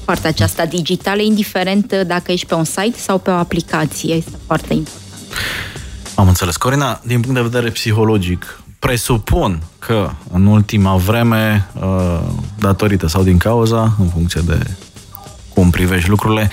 [0.05, 4.13] partea aceasta digitală, indiferent uh, dacă ești pe un site sau pe o aplicație.
[4.13, 5.03] Este foarte important.
[6.15, 6.57] Am înțeles.
[6.57, 12.19] Corina, din punct de vedere psihologic, presupun că în ultima vreme, uh,
[12.59, 14.67] datorită sau din cauza, în funcție de
[15.53, 16.51] cum privești lucrurile,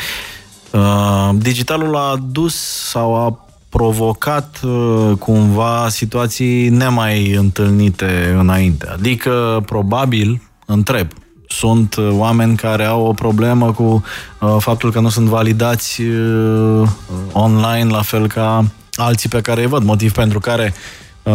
[1.34, 2.54] digitalul a dus
[2.90, 3.44] sau a
[3.76, 8.86] provocat uh, cumva situații nemai întâlnite înainte.
[8.92, 11.08] Adică, probabil, întreb,
[11.48, 14.04] sunt uh, oameni care au o problemă cu
[14.40, 16.88] uh, faptul că nu sunt validați uh,
[17.32, 20.74] online la fel ca alții pe care îi văd, motiv pentru care
[21.22, 21.32] uh,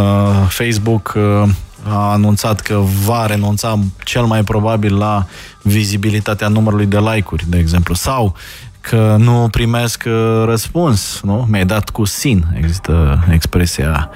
[0.47, 1.49] Facebook uh,
[1.87, 5.25] a anunțat că va renunța cel mai probabil la
[5.61, 8.35] vizibilitatea numărului de like-uri, de exemplu, sau
[8.81, 11.47] că nu primesc uh, răspuns, nu?
[11.49, 14.09] Mi-ai dat cu sin, există expresia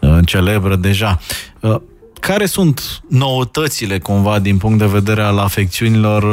[0.00, 1.18] uh, celebră deja.
[1.60, 1.76] Uh,
[2.20, 6.24] care sunt noutățile, cumva, din punct de vedere al afecțiunilor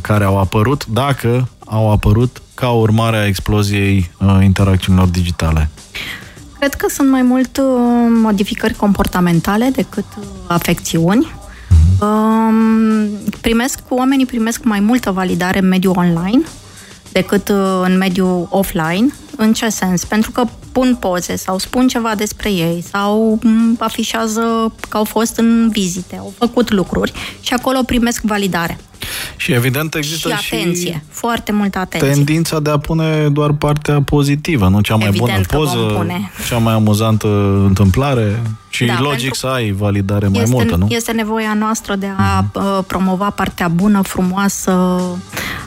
[0.00, 4.10] care au apărut, dacă au apărut ca urmare a exploziei
[4.42, 5.70] interacțiunilor digitale?
[6.58, 7.60] Cred că sunt mai mult
[8.22, 10.04] modificări comportamentale decât
[10.46, 11.32] afecțiuni.
[11.98, 13.40] Mhm.
[13.40, 16.42] Primesc, oamenii primesc mai multă validare în mediul online,
[17.20, 19.06] decât uh, în mediul offline.
[19.40, 20.04] În ce sens?
[20.04, 25.36] Pentru că pun poze sau spun ceva despre ei sau mm, afișează că au fost
[25.36, 28.78] în vizite, au făcut lucruri și acolo primesc validare.
[29.36, 32.10] Și evident există și atenție, și foarte multă atenție.
[32.10, 36.06] Tendința de a pune doar partea pozitivă, nu cea mai evident bună poză,
[36.48, 37.28] cea mai amuzantă
[37.66, 40.86] întâmplare și da, logic să ai validare mai este, multă, nu?
[40.88, 42.86] Este nevoia noastră de a uh-huh.
[42.86, 45.00] promova partea bună, frumoasă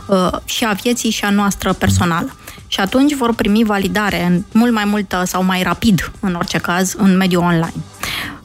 [0.05, 2.35] uh, și a vieții și a noastră personală.
[2.71, 2.73] Uh-huh.
[2.73, 7.17] Și atunci vor primi validare mult mai multă sau mai rapid, în orice caz, în
[7.17, 7.73] mediul online.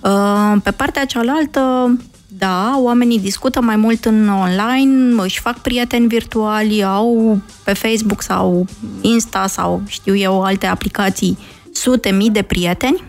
[0.01, 6.85] Uh, pe partea cealaltă, da, oamenii discută mai mult în online, își fac prieteni virtuali,
[6.85, 8.67] au pe Facebook sau
[9.01, 11.39] Insta sau știu eu alte aplicații
[11.73, 13.03] sute mii de prieteni.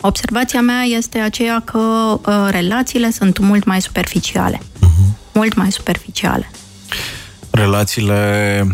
[0.00, 4.58] Observația mea este aceea că uh, relațiile sunt mult mai superficiale.
[4.58, 5.32] Uh-huh.
[5.32, 6.50] Mult mai superficiale.
[7.50, 8.66] Relațiile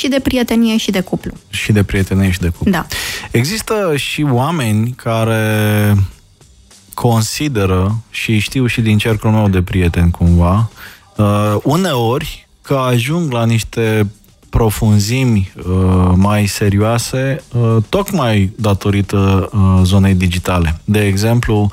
[0.00, 1.32] și de prietenie și de cuplu.
[1.50, 2.70] Și de prietenie și de cuplu.
[2.70, 2.86] Da.
[3.30, 5.94] Există și oameni care
[6.94, 10.70] consideră, și știu și din cercul meu de prieteni cumva,
[11.16, 14.06] uh, uneori că ajung la niște
[14.50, 20.80] profunzimi uh, mai serioase, uh, tocmai datorită uh, zonei digitale.
[20.84, 21.68] De exemplu,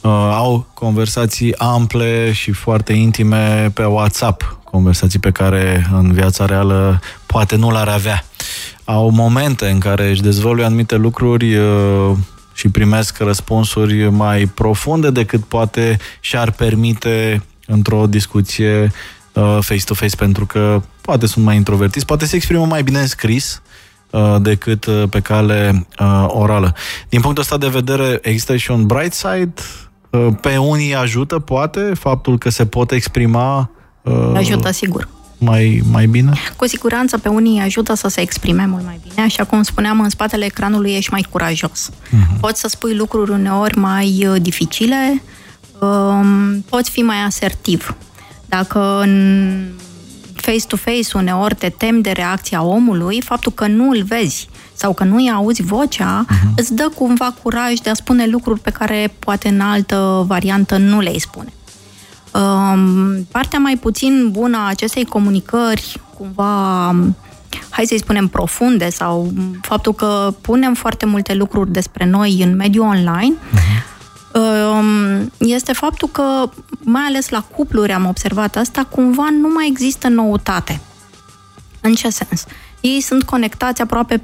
[0.00, 7.00] uh, au conversații ample și foarte intime pe WhatsApp, conversații pe care în viața reală
[7.34, 8.24] poate nu l-ar avea.
[8.84, 12.16] Au momente în care își dezvăluie anumite lucruri uh,
[12.52, 18.92] și primesc răspunsuri mai profunde decât poate și-ar permite într-o discuție
[19.32, 23.62] uh, face-to-face, pentru că poate sunt mai introvertiți, poate se exprimă mai bine în scris
[24.10, 26.74] uh, decât uh, pe cale uh, orală.
[27.08, 29.54] Din punctul ăsta de vedere, există și un bright side?
[30.10, 33.70] Uh, pe unii ajută, poate, faptul că se pot exprima?
[34.02, 36.32] Uh, ajută, sigur mai, mai bine?
[36.56, 40.08] Cu siguranță pe unii ajută să se exprime mult mai bine, așa cum spuneam, în
[40.08, 41.90] spatele ecranului ești mai curajos.
[41.90, 42.40] Uh-huh.
[42.40, 45.22] Poți să spui lucruri uneori mai uh, dificile,
[45.80, 47.96] um, poți fi mai asertiv.
[48.46, 49.64] Dacă în
[50.34, 55.30] face-to-face uneori te temi de reacția omului, faptul că nu îl vezi sau că nu-i
[55.30, 56.54] auzi vocea, uh-huh.
[56.56, 61.00] îți dă cumva curaj de a spune lucruri pe care poate în altă variantă nu
[61.00, 61.52] le-ai spune.
[62.34, 66.86] Um, partea mai puțin bună a acestei comunicări, cumva,
[67.70, 72.86] hai să-i spunem, profunde sau faptul că punem foarte multe lucruri despre noi în mediul
[72.86, 75.26] online, uh-huh.
[75.38, 80.80] este faptul că, mai ales la cupluri am observat asta, cumva nu mai există noutate.
[81.80, 82.44] În ce sens?
[82.92, 84.22] Ei sunt conectați aproape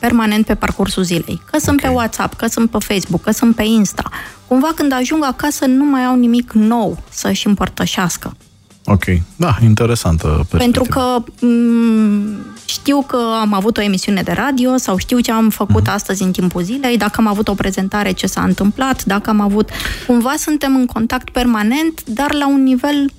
[0.00, 1.40] permanent pe parcursul zilei.
[1.50, 1.90] Că sunt okay.
[1.90, 4.10] pe WhatsApp, că sunt pe Facebook, că sunt pe Insta.
[4.46, 8.36] Cumva când ajung acasă nu mai au nimic nou să-și împărtășească.
[8.84, 9.04] Ok,
[9.36, 10.58] da, interesantă perspectivă.
[10.58, 15.50] Pentru că m- știu că am avut o emisiune de radio sau știu ce am
[15.50, 15.94] făcut mm-hmm.
[15.94, 19.68] astăzi în timpul zilei, dacă am avut o prezentare, ce s-a întâmplat, dacă am avut...
[20.06, 23.10] Cumva suntem în contact permanent, dar la un nivel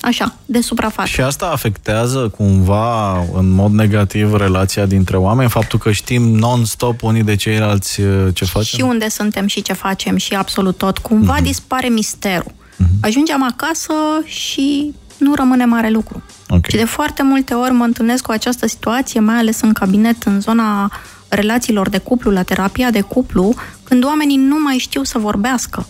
[0.00, 1.08] așa, de suprafață.
[1.08, 7.22] Și asta afectează cumva în mod negativ relația dintre oameni, faptul că știm non-stop unii
[7.22, 8.78] de ceilalți uh, ce facem?
[8.78, 10.98] Și unde suntem și ce facem și absolut tot.
[10.98, 11.42] Cumva uh-huh.
[11.42, 12.52] dispare misterul.
[12.52, 13.00] Uh-huh.
[13.00, 13.92] Ajungem acasă
[14.24, 16.22] și nu rămâne mare lucru.
[16.48, 16.70] Okay.
[16.70, 20.40] Și de foarte multe ori mă întâlnesc cu această situație, mai ales în cabinet, în
[20.40, 20.92] zona
[21.28, 25.86] relațiilor de cuplu, la terapia de cuplu, când oamenii nu mai știu să vorbească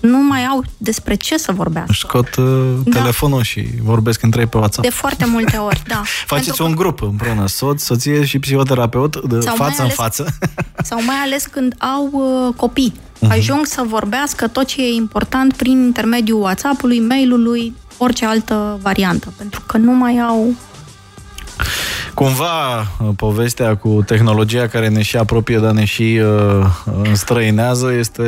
[0.00, 1.90] nu mai au despre ce să vorbească.
[1.90, 2.46] Își scot uh,
[2.84, 2.98] da.
[2.98, 4.86] telefonul și vorbesc între ei pe WhatsApp.
[4.86, 6.02] De foarte multe ori, da.
[6.26, 6.76] Faceți Pentru un că...
[6.82, 10.38] grup împreună, soț, soție și psihoterapeut, de sau față ales, în față.
[10.88, 12.92] Sau mai ales când au uh, copii.
[12.92, 13.30] Uh-huh.
[13.30, 19.32] Ajung să vorbească tot ce e important prin intermediul WhatsApp-ului, mail-ului, orice altă variantă.
[19.36, 20.54] Pentru că nu mai au
[22.14, 26.66] Cumva, uh, povestea cu tehnologia care ne și apropie, dar ne și uh,
[27.02, 28.22] înstrăinează este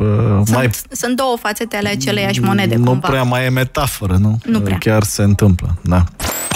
[0.00, 0.06] uh,
[0.44, 0.70] sunt, mai...
[0.90, 3.08] Sunt două fațete ale aceleiași monede, Nu cumva.
[3.08, 4.38] prea mai e metaforă, nu?
[4.44, 4.78] Nu prea.
[4.78, 6.04] Chiar se întâmplă, da.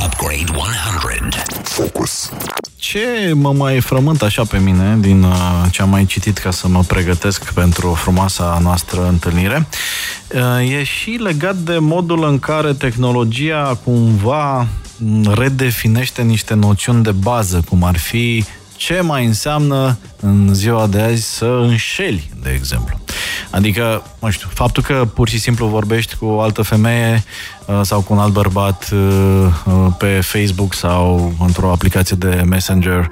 [0.05, 1.43] Upgrade 100.
[1.63, 2.31] Focus.
[2.77, 6.69] Ce mă mai frământ așa pe mine din uh, ce am mai citit ca să
[6.69, 9.67] mă pregătesc pentru frumoasa noastră întâlnire
[10.35, 14.67] uh, e și legat de modul în care tehnologia cumva
[15.35, 18.44] redefinește niște noțiuni de bază, cum ar fi
[18.76, 23.00] ce mai înseamnă în ziua de azi să înșeli, de exemplu.
[23.50, 27.24] Adică, nu știu, faptul că pur și simplu vorbești cu o altă femeie
[27.66, 33.11] uh, sau cu un alt bărbat uh, uh, pe Facebook sau într-o aplicație de Messenger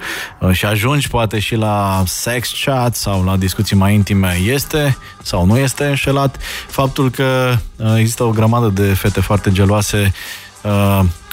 [0.51, 5.57] și ajungi poate și la sex chat sau la discuții mai intime, este sau nu
[5.57, 6.37] este înșelat.
[6.67, 7.55] Faptul că
[7.97, 10.13] există o grămadă de fete foarte geloase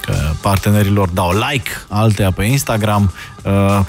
[0.01, 3.13] că partenerilor dau like, altea pe Instagram.
[3.43, 3.79] Uh,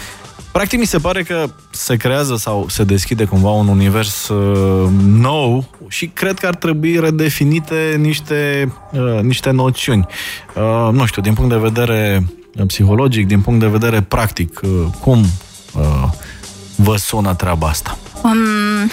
[0.53, 5.71] practic mi se pare că se creează sau se deschide cumva un univers uh, nou
[5.89, 10.07] și cred că ar trebui redefinite niște, uh, niște noțiuni.
[10.93, 12.27] Nu știu, din punct de vedere
[12.67, 14.61] psihologic, din punct de vedere practic,
[15.01, 15.25] cum
[16.77, 17.99] vă sună treaba asta?
[18.23, 18.91] Um,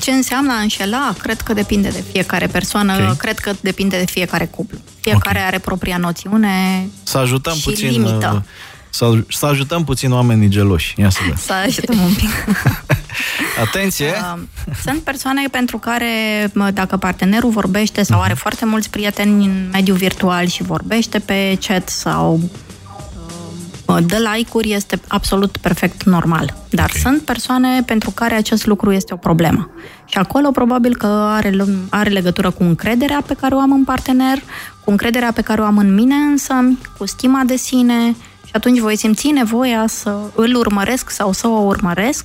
[0.00, 1.14] ce înseamnă a înșela?
[1.18, 3.16] Cred că depinde de fiecare persoană, okay.
[3.16, 4.78] cred că depinde de fiecare cuplu.
[5.00, 5.46] Fiecare okay.
[5.46, 8.32] are propria noțiune Să ajutăm și puțin, limită.
[8.34, 8.42] Uh,
[8.90, 10.94] să, să ajutăm puțin oamenii geloși.
[10.98, 12.28] Ia să Să ajutăm un pic.
[13.66, 14.08] Atenție!
[14.08, 14.42] Uh,
[14.84, 16.06] sunt persoane pentru care,
[16.74, 18.24] dacă partenerul vorbește sau uh-huh.
[18.24, 22.40] are foarte mulți prieteni în mediul virtual și vorbește pe chat sau
[23.84, 26.59] dă like-uri este absolut perfect normal.
[26.70, 27.00] Dar okay.
[27.00, 29.70] sunt persoane pentru care acest lucru este o problemă.
[30.04, 31.54] Și acolo probabil că are,
[31.88, 34.38] are legătură cu încrederea pe care o am în partener,
[34.84, 36.54] cu încrederea pe care o am în mine însă,
[36.98, 41.60] cu stima de sine și atunci voi simți nevoia să îl urmăresc sau să o
[41.60, 42.24] urmăresc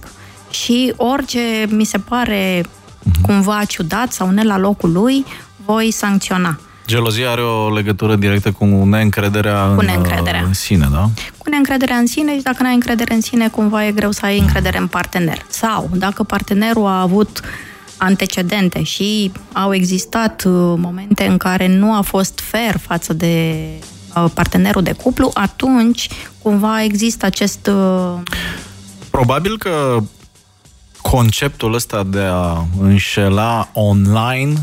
[0.49, 2.63] și orice mi se pare
[3.03, 3.21] mhm.
[3.21, 5.25] cumva ciudat sau ne la locul lui,
[5.65, 6.59] voi sancționa.
[6.87, 10.43] Gelozia are o legătură directă cu neîncrederea, cu neîncrederea.
[10.43, 11.09] în sine, da?
[11.37, 14.25] Cu neîncrederea în sine și dacă nu ai încredere în sine, cumva e greu să
[14.25, 15.45] ai încredere în partener.
[15.47, 17.41] Sau dacă partenerul a avut
[17.97, 23.65] antecedente și au existat uh, momente în care nu a fost fair față de
[24.15, 26.09] uh, partenerul de cuplu, atunci
[26.41, 27.67] cumva există acest...
[27.67, 28.21] Uh,
[29.09, 29.97] Probabil că
[31.01, 34.53] conceptul ăsta de a înșela online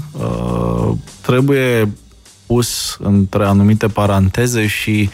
[1.21, 1.89] trebuie
[2.53, 5.11] pus între anumite paranteze și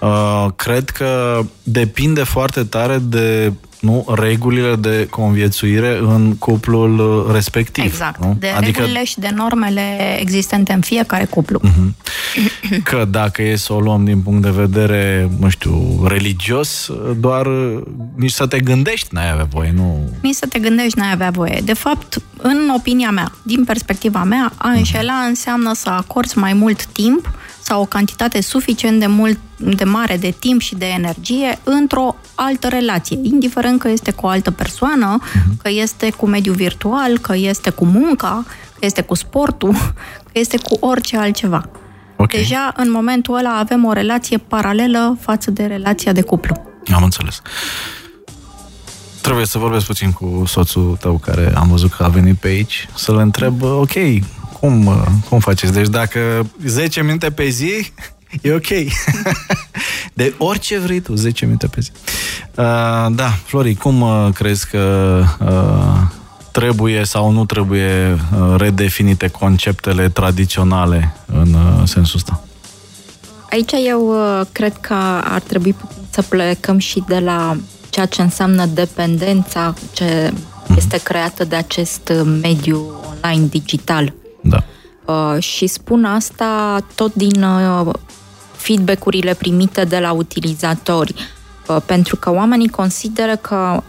[0.00, 3.52] uh, cred că depinde foarte tare de
[3.86, 7.84] nu, regulile de conviețuire în cuplul uh, respectiv.
[7.84, 8.24] Exact.
[8.24, 8.36] Nu?
[8.38, 8.80] De adică...
[8.80, 11.60] regulile și de normele existente în fiecare cuplu.
[11.60, 11.90] Uh-huh.
[12.90, 17.82] Că dacă e să o luăm din punct de vedere, nu știu, religios, doar uh,
[18.16, 20.10] nici să te gândești n-ai avea voie, nu...
[20.20, 21.60] Nici să te gândești n-ai avea voie.
[21.64, 25.28] De fapt, în opinia mea, din perspectiva mea, a înșela uh-huh.
[25.28, 27.30] înseamnă să acorzi mai mult timp
[27.66, 32.68] sau o cantitate suficient de, mult, de mare de timp și de energie într-o altă
[32.68, 35.62] relație, indiferent că este cu o altă persoană, uh-huh.
[35.62, 38.44] că este cu mediul virtual, că este cu munca,
[38.78, 39.72] că este cu sportul,
[40.32, 41.68] că este cu orice altceva.
[42.16, 42.40] Okay.
[42.40, 46.62] Deja, în momentul ăla, avem o relație paralelă față de relația de cuplu.
[46.94, 47.42] Am înțeles.
[49.20, 52.88] Trebuie să vorbesc puțin cu soțul tău care am văzut că a venit pe aici,
[52.94, 53.94] să-l întreb, ok,
[54.60, 55.72] cum, uh, cum faceți?
[55.72, 57.92] Deci dacă 10 minute pe zi,
[58.42, 58.66] e ok.
[60.14, 61.90] de orice vrei tu, 10 minute pe zi.
[62.54, 66.16] Uh, da, Flori, cum uh, crezi că uh,
[66.50, 72.40] trebuie sau nu trebuie uh, redefinite conceptele tradiționale în uh, sensul ăsta?
[73.50, 74.94] Aici eu uh, cred că
[75.24, 75.74] ar trebui
[76.10, 77.56] să plecăm și de la
[77.90, 80.76] ceea ce înseamnă dependența ce mm-hmm.
[80.76, 84.12] este creată de acest mediu online digital.
[84.48, 84.64] Da.
[85.12, 87.92] Uh, și spun asta tot din uh,
[88.56, 91.14] feedback-urile primite de la utilizatori,
[91.68, 93.82] uh, pentru că oamenii consideră că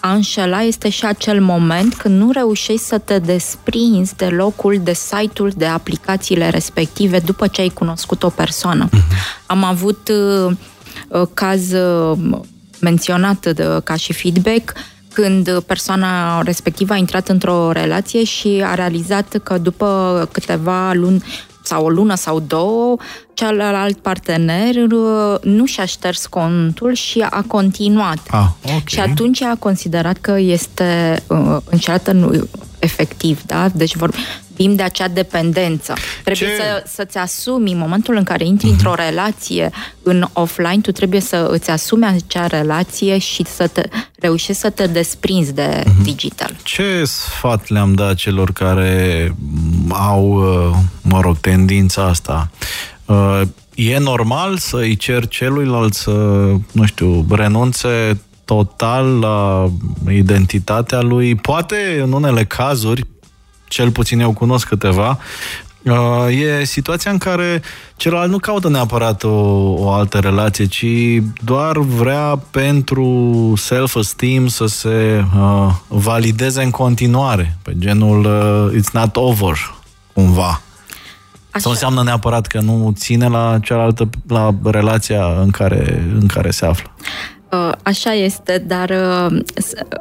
[0.00, 4.92] a înșela este și acel moment când nu reușești să te desprinzi de locul, de
[4.92, 8.88] site-ul, de aplicațiile respective după ce ai cunoscut o persoană.
[8.88, 9.46] Uh-huh.
[9.46, 10.52] Am avut uh,
[11.08, 12.18] uh, caz uh,
[12.80, 14.72] menționat de, ca și feedback
[15.20, 21.22] când persoana respectivă a intrat într-o relație și a realizat că după câteva luni
[21.62, 22.96] sau o lună sau două,
[23.34, 28.18] celălalt partener uh, nu și-a șters contul și a continuat.
[28.30, 28.82] Ah, okay.
[28.86, 32.46] Și atunci a considerat că este uh, înșelată
[32.78, 33.68] efectiv, da?
[33.68, 34.14] Deci vor,
[34.60, 35.94] vorbim de acea dependență.
[36.24, 38.70] Trebuie să, să-ți asumi, în momentul în care intri uh-huh.
[38.70, 39.70] într-o relație
[40.02, 43.82] în offline, tu trebuie să îți asumi acea relație și să te,
[44.18, 46.02] reușești să te desprinzi de uh-huh.
[46.02, 46.56] digital.
[46.62, 49.34] Ce sfat le-am dat celor care
[49.88, 52.50] au, uh, mă rog, tendința asta?
[53.04, 53.40] Uh,
[53.74, 56.10] e normal să-i cer celuilalt să,
[56.72, 59.70] nu știu, renunțe total la
[60.10, 61.34] identitatea lui.
[61.34, 63.06] Poate, în unele cazuri,
[63.70, 65.18] cel puțin eu cunosc câteva,
[65.82, 67.62] uh, e situația în care
[67.96, 69.28] celălalt nu caută neapărat o,
[69.72, 70.86] o altă relație, ci
[71.44, 79.16] doar vrea pentru self-esteem să se uh, valideze în continuare, pe genul uh, it's not
[79.16, 79.74] over,
[80.12, 80.60] cumva.
[81.50, 81.62] Așa.
[81.62, 86.66] Sau înseamnă neapărat că nu ține la cealaltă, la relația în care, în care se
[86.66, 86.90] află.
[87.52, 89.40] Uh, așa este, dar uh,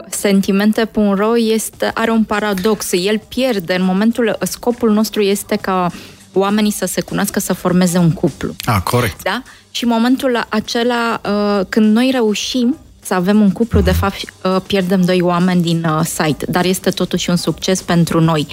[0.10, 2.92] sentimente.ro este, are un paradox.
[2.92, 5.92] El pierde în momentul, scopul nostru este ca
[6.34, 8.54] oamenii să se cunoască, să formeze un cuplu.
[8.64, 9.24] Ah, corect.
[9.24, 9.42] Da?
[9.72, 14.34] Și în momentul acela, uh, când noi reușim să avem un cuplu, de fapt
[14.68, 18.48] pierdem doi oameni din site, dar este totuși un succes pentru noi.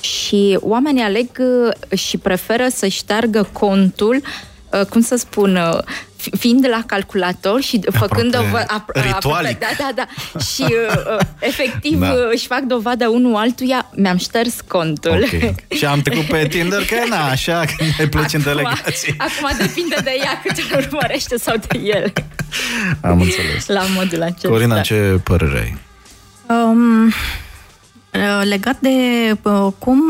[0.00, 1.28] Și oamenii aleg
[1.94, 4.22] și preferă să șteargă contul,
[4.90, 5.58] cum să spun,
[6.38, 8.42] fiind la calculator și făcând o
[8.92, 9.58] ritualic.
[9.60, 10.06] Da, da, da.
[10.40, 11.18] Și uh, uh
[11.50, 12.10] efectiv da.
[12.10, 15.28] Uh, își fac dovadă unul altuia, mi-am șters contul.
[15.34, 15.54] Okay.
[15.70, 19.14] și am trecut pe Tinder că na, așa, că ne plăci în delegații.
[19.18, 22.12] Acum depinde de ea cât îl urmărește sau de el.
[23.00, 23.66] Am înțeles.
[23.66, 24.48] La modul acesta.
[24.48, 25.78] Corina, ce părere ai?
[26.56, 28.90] Um, uh, legat de
[29.42, 30.00] uh, cum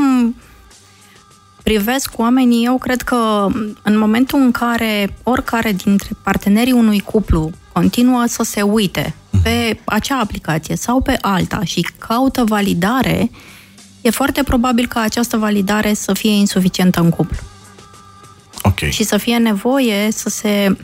[1.62, 3.46] privesc oamenii, eu cred că
[3.82, 10.18] în momentul în care oricare dintre partenerii unui cuplu continuă să se uite pe acea
[10.18, 13.30] aplicație sau pe alta și caută validare,
[14.00, 17.36] e foarte probabil ca această validare să fie insuficientă în cuplu.
[18.62, 18.90] Okay.
[18.90, 20.76] Și să fie nevoie să se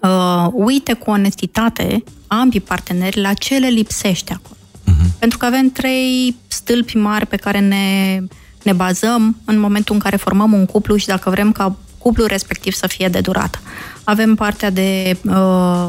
[0.00, 4.56] uh, uite cu onestitate ambii parteneri la ce le lipsește acolo.
[4.84, 5.18] Uh-huh.
[5.18, 8.20] Pentru că avem trei stâlpi mari pe care ne
[8.62, 12.72] ne bazăm în momentul în care formăm un cuplu și dacă vrem ca cuplul respectiv
[12.72, 13.58] să fie de durată.
[14.04, 15.88] Avem partea de uh,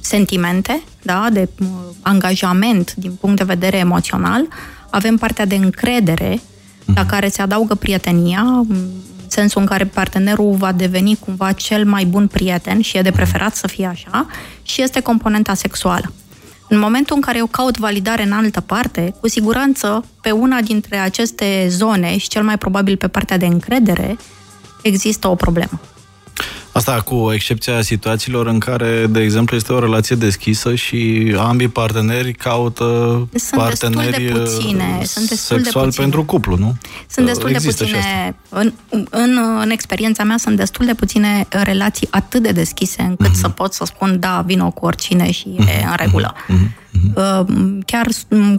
[0.00, 1.66] sentimente, da, de uh,
[2.02, 4.48] angajament din punct de vedere emoțional,
[4.90, 6.40] avem partea de încredere,
[6.94, 8.88] la care se adaugă prietenia, în
[9.26, 13.54] sensul în care partenerul va deveni cumva cel mai bun prieten și e de preferat
[13.56, 14.26] să fie așa,
[14.62, 16.12] și este componenta sexuală.
[16.72, 20.96] În momentul în care eu caut validare în altă parte, cu siguranță pe una dintre
[20.96, 24.16] aceste zone și cel mai probabil pe partea de încredere,
[24.82, 25.80] există o problemă.
[26.72, 32.32] Asta cu excepția situațiilor în care, de exemplu, este o relație deschisă și ambii parteneri
[32.32, 32.84] caută
[33.34, 36.04] sunt parteneri destul de puține, sunt destul sexual de puține.
[36.04, 36.74] pentru cuplu, nu?
[37.08, 38.72] Sunt destul Există de puține, în,
[39.10, 43.40] în, în experiența mea, sunt destul de puține relații atât de deschise încât uh-huh.
[43.40, 45.82] să pot să spun, da, vin cu oricine și uh-huh.
[45.82, 46.34] e în regulă.
[46.34, 46.78] Uh-huh.
[47.00, 47.44] Uh-huh.
[47.86, 48.06] Chiar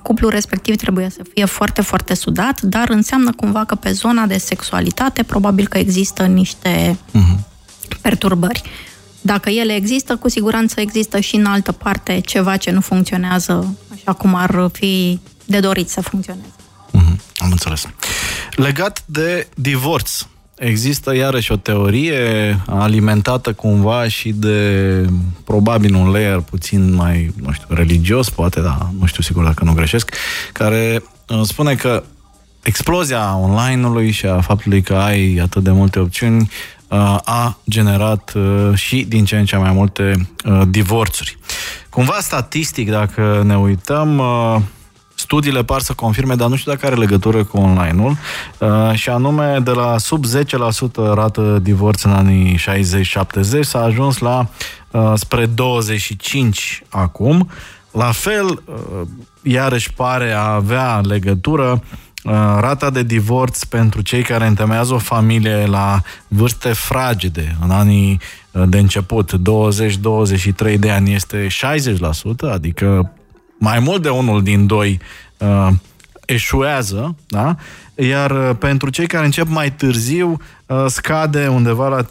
[0.03, 4.37] cuplul respectiv trebuie să fie foarte, foarte sudat, dar înseamnă cumva că pe zona de
[4.37, 7.49] sexualitate probabil că există niște uh-huh
[7.95, 8.61] perturbări.
[9.21, 14.13] Dacă ele există, cu siguranță există și în altă parte ceva ce nu funcționează așa
[14.13, 16.53] cum ar fi de dorit să funcționeze.
[16.89, 17.87] Mm-hmm, am înțeles.
[18.51, 20.25] Legat de divorț,
[20.55, 25.05] există iarăși o teorie alimentată cumva și de
[25.43, 29.73] probabil un layer puțin mai, nu știu, religios, poate, dar nu știu sigur dacă nu
[29.73, 30.15] greșesc,
[30.51, 32.03] care uh, spune că
[32.63, 36.80] explozia online-ului și a faptului că ai atât de multe opțiuni Uh,
[37.23, 41.37] a generat uh, și din ce în ce mai multe uh, divorțuri.
[41.89, 44.21] Cumva statistic, dacă ne uităm,
[45.15, 48.17] studiile par să confirme, dar nu știu dacă are legătură cu online-ul,
[48.93, 54.47] și anume de la sub 10% rată divorț în anii 60-70 s-a ajuns la
[55.13, 57.49] spre 25 acum.
[57.91, 58.63] La fel,
[59.41, 62.10] iarăși pare a avea legătură Uh,
[62.59, 68.19] rata de divorț pentru cei care întemeiază o familie la vârste fragede, în anii
[68.51, 69.31] uh, de început,
[70.73, 73.11] 20-23 de ani, este 60%, adică
[73.59, 74.99] mai mult de unul din doi
[75.37, 75.67] uh,
[76.25, 77.55] eșuează, da?
[77.95, 82.05] iar uh, pentru cei care încep mai târziu, uh, scade undeva la 30-35%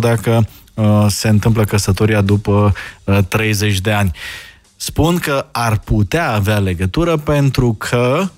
[0.00, 2.72] dacă uh, se întâmplă căsătoria după
[3.04, 4.10] uh, 30 de ani.
[4.14, 4.47] Uh,
[4.80, 8.28] spun că ar putea avea legătură pentru că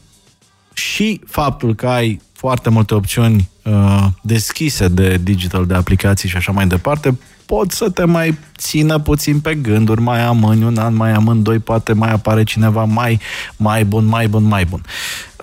[0.73, 6.53] și faptul că ai foarte multe opțiuni uh, deschise de digital, de aplicații și așa
[6.53, 11.13] mai departe, pot să te mai țină puțin pe gânduri, mai amâni un an, mai
[11.13, 13.21] amâni doi, poate mai apare cineva mai,
[13.57, 14.85] mai bun, mai bun, mai bun.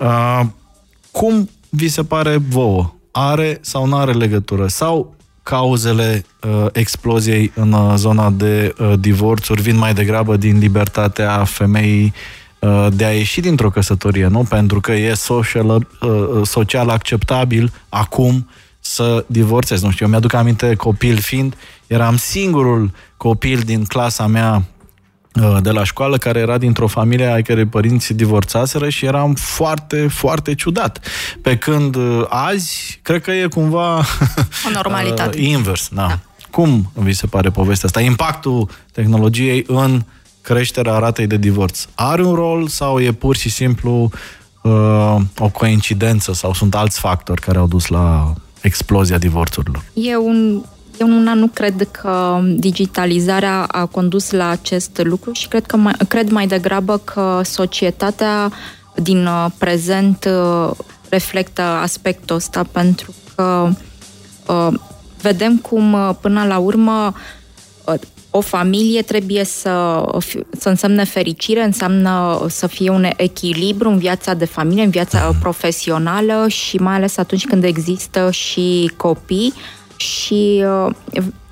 [0.00, 0.40] Uh,
[1.10, 2.94] cum vi se pare vouă?
[3.10, 4.66] Are sau nu are legătură?
[4.66, 5.16] Sau
[5.48, 12.12] cauzele uh, exploziei în uh, zona de uh, divorțuri vin mai degrabă din libertatea femeii
[12.58, 14.42] uh, de a ieși dintr-o căsătorie, nu?
[14.48, 15.80] Pentru că e social, uh,
[16.42, 18.48] social acceptabil acum
[18.80, 19.84] să divorțezi.
[19.84, 24.77] Nu știu, eu mi-aduc aminte copil fiind, eram singurul copil din clasa mea Uh,
[25.60, 30.54] de la școală care era dintr-o familie ai cărei părinți divorțaseră și eram foarte, foarte
[30.54, 31.00] ciudat.
[31.42, 33.96] Pe când uh, azi, cred că e cumva...
[34.66, 35.40] O normalitate.
[35.54, 36.06] invers, da.
[36.06, 36.18] da.
[36.50, 38.00] Cum vi se pare povestea asta?
[38.00, 40.02] Impactul tehnologiei în
[40.40, 41.84] creșterea ratei de divorț.
[41.94, 44.10] Are un rol sau e pur și simplu
[44.62, 49.84] uh, o coincidență sau sunt alți factori care au dus la explozia divorțurilor?
[49.94, 50.62] E un
[50.98, 55.94] eu una nu cred că digitalizarea a condus la acest lucru și cred, că mai,
[56.08, 58.52] cred mai degrabă că societatea
[58.94, 60.70] din uh, prezent uh,
[61.08, 63.68] reflectă aspectul ăsta pentru că
[64.46, 64.74] uh,
[65.22, 67.14] vedem cum până la urmă
[68.30, 70.04] o familie trebuie să,
[70.58, 76.48] să însemne fericire, înseamnă să fie un echilibru în viața de familie, în viața profesională
[76.48, 79.52] și mai ales atunci când există și copii
[79.98, 80.94] și uh,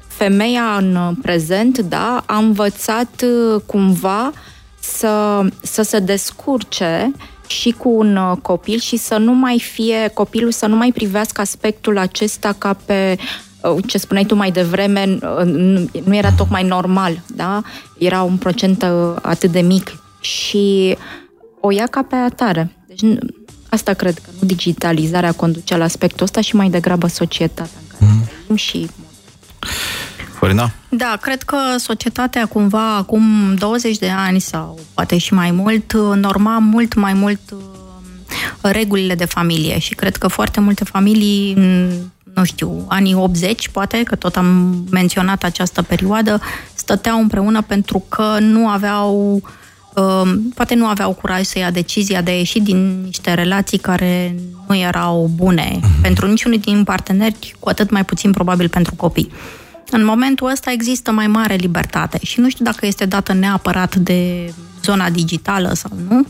[0.07, 4.33] femeia în prezent, da, a învățat uh, cumva
[4.81, 7.13] să, să se descurce
[7.47, 11.41] și cu un uh, copil și să nu mai fie, copilul să nu mai privească
[11.41, 13.17] aspectul acesta ca pe
[13.87, 15.19] ce spuneai tu mai devreme,
[16.05, 17.63] nu era tocmai normal, da?
[17.99, 18.87] Era un procent
[19.23, 20.97] atât de mic și
[21.61, 22.77] o ia ca pe atare.
[22.87, 23.01] Deci
[23.69, 28.36] asta cred că nu digitalizarea conduce la aspectul ăsta și mai degrabă societatea mm-hmm.
[28.55, 28.91] Și
[30.33, 30.71] Florina?
[30.89, 36.59] Da, cred că societatea cumva acum 20 de ani sau poate și mai mult norma
[36.59, 37.59] mult mai mult uh,
[38.61, 41.55] regulile de familie și cred că foarte multe familii
[42.35, 46.41] nu știu, anii 80, poate, că tot am menționat această perioadă,
[46.75, 49.53] stăteau împreună pentru că nu aveau Um,
[50.55, 54.35] poate nu aveau curaj să ia decizia de a ieși din niște relații care
[54.69, 56.03] nu erau bune uh-huh.
[56.03, 59.31] pentru niciunul din parteneri, cu atât mai puțin probabil pentru copii.
[59.91, 64.53] În momentul ăsta există mai mare libertate și nu știu dacă este dată neapărat de
[64.83, 66.27] zona digitală sau nu.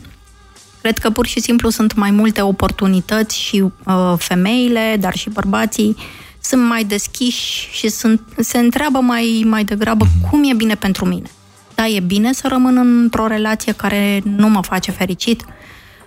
[0.81, 5.97] Cred că pur și simplu sunt mai multe oportunități și uh, femeile, dar și bărbații
[6.41, 10.31] sunt mai deschiși și sunt, se întreabă mai, mai degrabă uh-huh.
[10.31, 11.31] cum e bine pentru mine
[11.77, 15.45] da, e bine să rămân într-o relație care nu mă face fericit.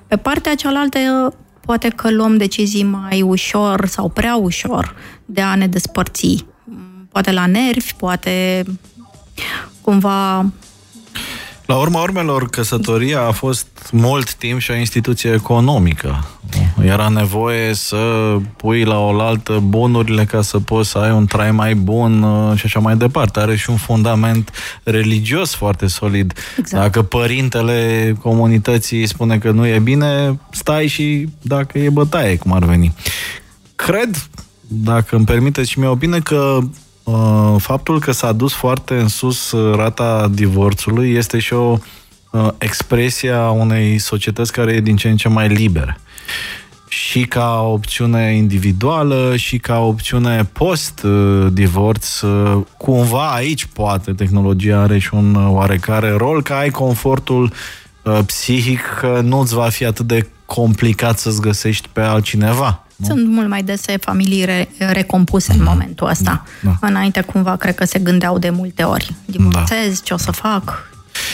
[0.07, 4.95] Pe partea cealaltă, poate că luăm decizii mai ușor sau prea ușor
[5.25, 6.45] de a ne despărți.
[7.11, 8.63] Poate la nervi, poate
[9.81, 10.45] cumva
[11.65, 16.27] la urma urmelor, căsătoria a fost mult timp și o instituție economică.
[16.83, 21.75] Era nevoie să pui la oaltă bunurile ca să poți să ai un trai mai
[21.75, 23.39] bun uh, și așa mai departe.
[23.39, 24.51] Are și un fundament
[24.83, 26.33] religios foarte solid.
[26.57, 26.83] Exact.
[26.83, 32.63] Dacă părintele comunității spune că nu e bine, stai și dacă e bătaie, cum ar
[32.63, 32.93] veni.
[33.75, 34.29] Cred,
[34.67, 36.59] dacă îmi permiteți și mie opinie, că
[37.11, 41.77] Uh, faptul că s-a dus foarte în sus uh, rata divorțului este și o
[42.31, 45.97] uh, expresie a unei societăți care e din ce în ce mai liberă.
[46.89, 52.19] Și ca opțiune individuală și ca opțiune post-divorț,
[52.77, 57.53] cumva aici poate tehnologia are și un oarecare rol, că ai confortul
[58.25, 62.83] psihic că nu-ți va fi atât de complicat să-ți găsești pe altcineva.
[62.95, 63.05] Nu?
[63.05, 65.59] Sunt mult mai dese familii re- recompuse mm.
[65.59, 66.45] în momentul ăsta.
[66.61, 66.87] Da, da.
[66.87, 69.13] Înainte, cumva, cred că se gândeau de multe ori.
[69.25, 70.01] Divorțez, da.
[70.03, 70.89] ce o să fac?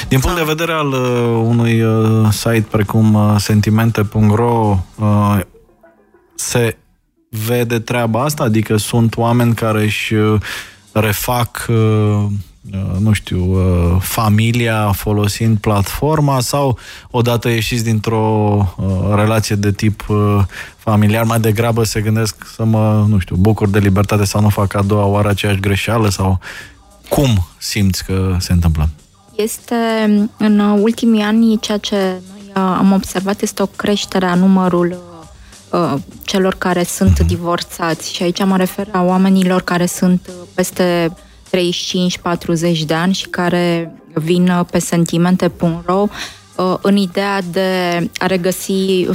[0.07, 5.39] Din punct de vedere al uh, unui uh, site precum uh, sentimente.ro, uh,
[6.35, 6.77] se
[7.29, 8.43] vede treaba asta?
[8.43, 10.41] Adică sunt oameni care își uh,
[10.91, 12.25] refac uh,
[12.73, 16.77] Uh, nu știu, uh, familia folosind platforma sau
[17.11, 20.05] odată ieșiți dintr-o uh, relație de tip
[20.77, 24.73] familiar, mai degrabă se gândesc să mă, nu știu, bucur de libertate sau nu fac
[24.73, 26.39] a doua oară aceeași greșeală sau
[27.09, 28.89] cum simți că se întâmplă?
[29.35, 29.75] Este
[30.37, 35.13] în ultimii ani ceea ce noi am observat este o creștere a numărul
[36.23, 37.27] celor care sunt mhm.
[37.27, 41.13] divorțați și aici mă refer la oamenilor care sunt peste
[41.55, 46.07] 35-40 de ani și care vin uh, pe sentimente.ro
[46.55, 47.69] uh, în ideea de
[48.17, 49.07] a regăsi,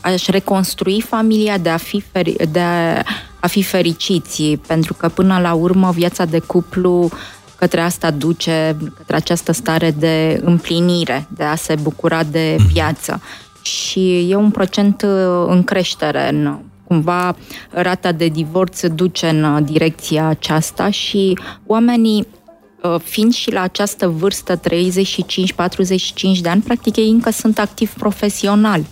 [0.00, 2.60] a-și reconstrui familia, de a fi, feri, de
[3.40, 7.10] a fi fericiți, pentru că până la urmă viața de cuplu
[7.58, 12.72] către asta duce, către această stare de împlinire, de a se bucura de mhm.
[12.72, 13.20] viață.
[13.62, 17.36] Și e un procent uh, în creștere în cumva
[17.70, 22.26] rata de divorț se duce în uh, direcția aceasta și oamenii
[22.82, 24.60] uh, fiind și la această vârstă 35-45
[26.40, 28.84] de ani, practic ei încă sunt activ profesional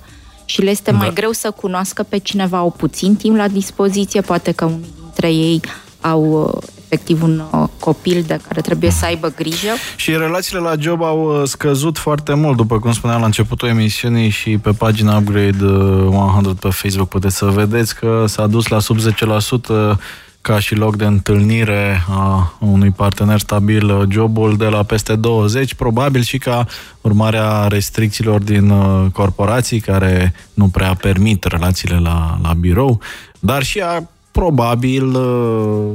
[0.44, 0.96] și le este da.
[0.96, 5.32] mai greu să cunoască pe cineva, au puțin timp la dispoziție, poate că unii dintre
[5.32, 5.60] ei
[6.00, 6.52] au
[6.94, 9.70] uh, efectiv un uh, copil de care trebuie să aibă grijă.
[9.96, 14.28] Și relațiile la job au uh, scăzut foarte mult, după cum spuneam la începutul emisiunii
[14.28, 18.78] și pe pagina Upgrade 100 uh, pe Facebook puteți să vedeți că s-a dus la
[18.78, 19.98] sub 10%
[20.40, 26.22] ca și loc de întâlnire a unui partener stabil jobul de la peste 20, probabil
[26.22, 26.66] și ca
[27.00, 28.72] urmare a restricțiilor din
[29.12, 33.00] corporații care nu prea permit relațiile la, la birou,
[33.40, 34.02] dar și a
[34.34, 35.90] probabil uh,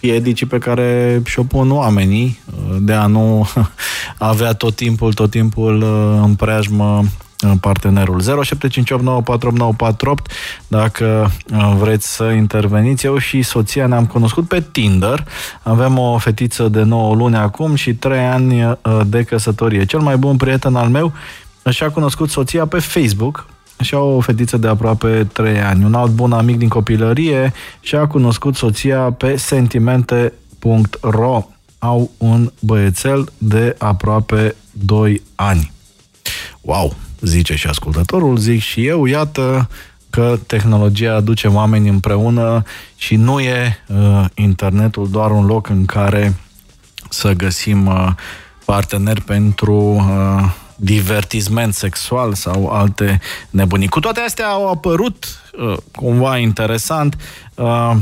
[0.00, 3.48] piedicii pe care și-o pun oamenii uh, de a nu
[4.32, 7.02] avea tot timpul, tot timpul uh, în preajmă
[7.60, 8.22] partenerul.
[8.22, 8.24] 0758948948
[10.68, 11.30] dacă
[11.78, 13.06] vreți să interveniți.
[13.06, 15.24] Eu și soția ne-am cunoscut pe Tinder.
[15.62, 19.84] Avem o fetiță de 9 luni acum și 3 ani de căsătorie.
[19.84, 21.12] Cel mai bun prieten al meu
[21.70, 23.46] și-a cunoscut soția pe Facebook
[23.82, 25.84] și au o fetiță de aproape 3 ani.
[25.84, 31.46] Un alt bun amic din copilărie și-a cunoscut soția pe sentimente.ro.
[31.78, 35.72] Au un băiețel de aproape 2 ani.
[36.60, 39.68] Wow, zice și ascultătorul, zic și eu, iată
[40.10, 42.62] că tehnologia aduce oameni împreună
[42.96, 46.34] și nu e uh, internetul doar un loc în care
[47.08, 48.08] să găsim uh,
[48.64, 50.52] parteneri pentru uh,
[50.84, 53.20] divertisment sexual sau alte
[53.50, 53.88] nebunii.
[53.88, 55.26] Cu toate astea au apărut
[55.58, 57.16] uh, cumva interesant
[57.54, 57.92] uh,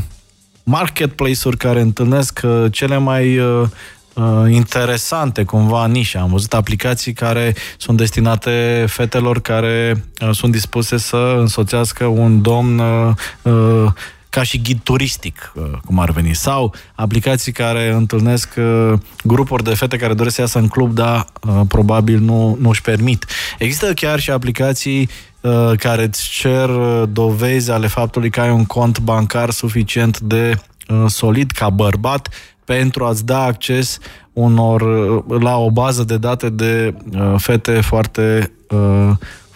[0.62, 3.68] marketplace-uri care întâlnesc uh, cele mai uh,
[4.14, 6.20] uh, interesante cumva nișa.
[6.20, 12.78] Am văzut aplicații care sunt destinate fetelor care uh, sunt dispuse să însoțească un domn
[12.78, 13.12] uh,
[13.42, 13.92] uh,
[14.30, 18.92] ca și ghid turistic, uh, cum ar veni, sau aplicații care întâlnesc uh,
[19.24, 22.82] grupuri de fete care doresc să iasă în club, dar uh, probabil nu, nu își
[22.82, 23.26] permit.
[23.58, 25.08] Există chiar și aplicații
[25.76, 26.68] care îți cer
[27.08, 30.54] dovezi ale faptului că ai un cont bancar suficient de
[31.06, 32.28] solid ca bărbat
[32.64, 33.98] pentru a-ți da acces
[34.32, 34.82] unor,
[35.40, 36.94] la o bază de date de
[37.36, 38.52] fete foarte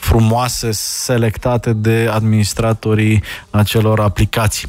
[0.04, 4.68] frumoase selectate de administratorii acelor aplicații.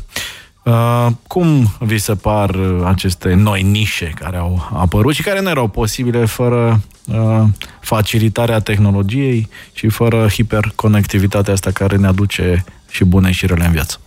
[0.63, 5.67] Uh, cum vi se par aceste noi nișe care au apărut și care nu erau
[5.67, 7.43] posibile fără uh,
[7.79, 13.99] facilitarea tehnologiei și fără hiperconectivitatea asta care ne aduce și bune și rele în viață?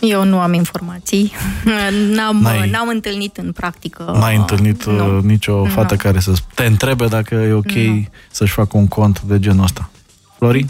[0.00, 1.32] Eu nu am informații.
[2.14, 4.16] N-am, n-ai, n-am întâlnit în practică.
[4.18, 5.16] N-ai întâlnit nu.
[5.16, 6.00] Uh, nicio fată nu.
[6.00, 8.04] care să te întrebe dacă e ok nu.
[8.30, 9.90] să-și facă un cont de genul ăsta.
[10.38, 10.66] Flori?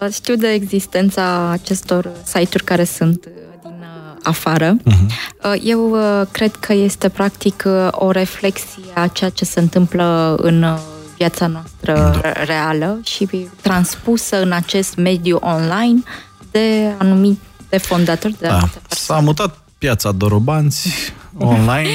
[0.00, 3.32] Uh, știu de existența acestor site-uri care sunt uh,
[3.62, 3.84] din
[4.22, 4.76] afară.
[4.76, 5.62] Uh-huh.
[5.62, 5.96] Eu
[6.30, 10.78] cred că este practic o reflexie a ceea ce se întâmplă în
[11.16, 12.32] viața noastră da.
[12.44, 13.28] reală și
[13.60, 16.02] transpusă în acest mediu online
[16.50, 18.68] de anumite de fondatori de da.
[18.88, 21.88] S-a mutat piața Dorobanți online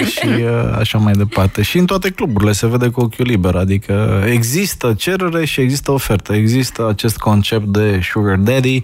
[0.00, 1.62] uh, și uh, așa mai departe.
[1.62, 6.32] Și în toate cluburile se vede cu ochiul liber, adică există cerere și există ofertă.
[6.32, 8.80] Există acest concept de sugar daddy,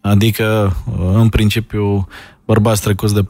[0.00, 2.08] adică uh, în principiu
[2.44, 3.24] bărbați trecuți de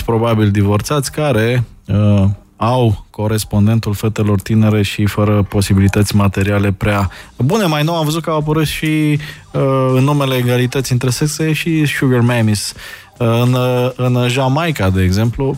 [0.00, 2.24] 40-45, probabil divorțați, care uh,
[2.56, 7.64] au corespondentul fetelor tinere și fără posibilități materiale prea bune.
[7.64, 9.18] Mai nou am văzut că au apărut și
[9.52, 12.72] uh, în numele egalității între sexe și sugar mamis.
[12.74, 15.56] Uh, în, uh, în Jamaica, de exemplu,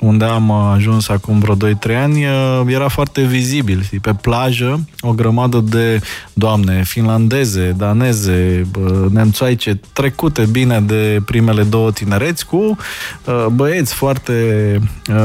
[0.00, 2.22] unde am ajuns acum vreo 2-3 ani,
[2.66, 3.88] era foarte vizibil.
[4.02, 6.00] Pe plajă, o grămadă de
[6.32, 8.66] doamne finlandeze, daneze,
[9.10, 12.76] nemțoaice, trecute bine de primele două tinereți, cu
[13.52, 14.78] băieți foarte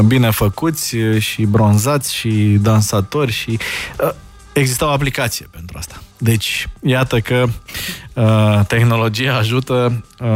[0.05, 3.59] bine făcuți și bronzați și dansatori și
[4.53, 6.01] exista o aplicație pentru asta.
[6.17, 7.45] Deci, iată că
[8.13, 10.27] uh, tehnologia ajută uh,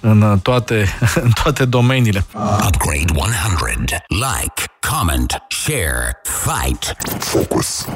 [0.00, 0.88] în, toate,
[1.24, 2.26] în toate domeniile.
[2.66, 4.04] Upgrade 100.
[4.08, 6.96] Like, comment, share, fight.
[7.18, 7.86] Focus.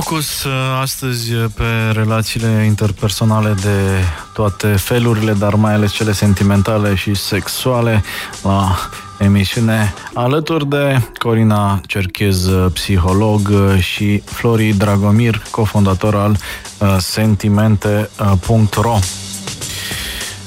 [0.00, 7.14] Focus uh, astăzi pe relațiile interpersonale de toate felurile, dar mai ales cele sentimentale și
[7.14, 8.02] sexuale
[8.42, 8.76] la
[9.18, 16.36] emisiune alături de Corina Cerchez, psiholog și Flori Dragomir, cofondator al
[16.78, 18.98] uh, sentimente.ro.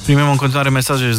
[0.08, 1.14] Primim în continuare mesaje 0758948948.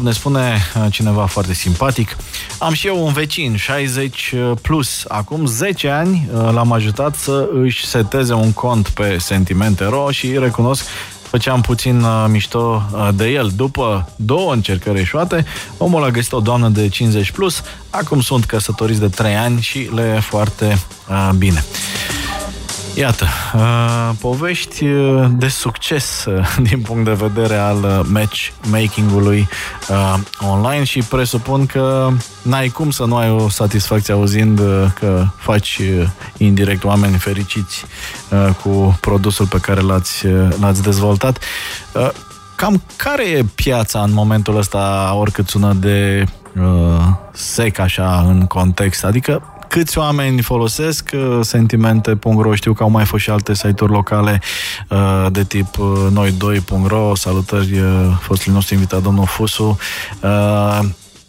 [0.00, 2.16] Ne spune uh, cineva foarte simpatic.
[2.58, 5.04] Am și eu un vecin, 60 uh, plus.
[5.08, 10.84] Acum 10 ani l-am ajutat să își seteze un cont pe Sentimente.ro și recunosc
[11.28, 13.50] făceam puțin uh, mișto uh, de el.
[13.56, 15.44] După două încercări eșuate,
[15.78, 19.90] omul a găsit o doamnă de 50 plus, acum sunt căsătoriți de 3 ani și
[19.94, 20.78] le e foarte
[21.08, 21.64] uh, bine.
[22.98, 29.48] Iată, uh, povești uh, de succes uh, din punct de vedere al matchmaking-ului
[30.40, 32.08] online și presupun că
[32.42, 34.60] n-ai cum să nu ai o satisfacție auzind
[34.94, 35.80] că faci
[36.36, 37.84] indirect oameni fericiți
[38.62, 40.26] cu produsul pe care l-ați,
[40.60, 41.38] l-ați dezvoltat.
[42.54, 46.24] Cam care e piața în momentul ăsta, oricât sună de
[47.32, 49.04] sec așa în context?
[49.04, 54.40] Adică câți oameni folosesc uh, sentimente.ro, știu că au mai fost și alte site-uri locale
[54.88, 57.80] uh, de tip uh, noi2.ro, salutări
[58.20, 59.78] fostului nostru invitat, domnul Fusu.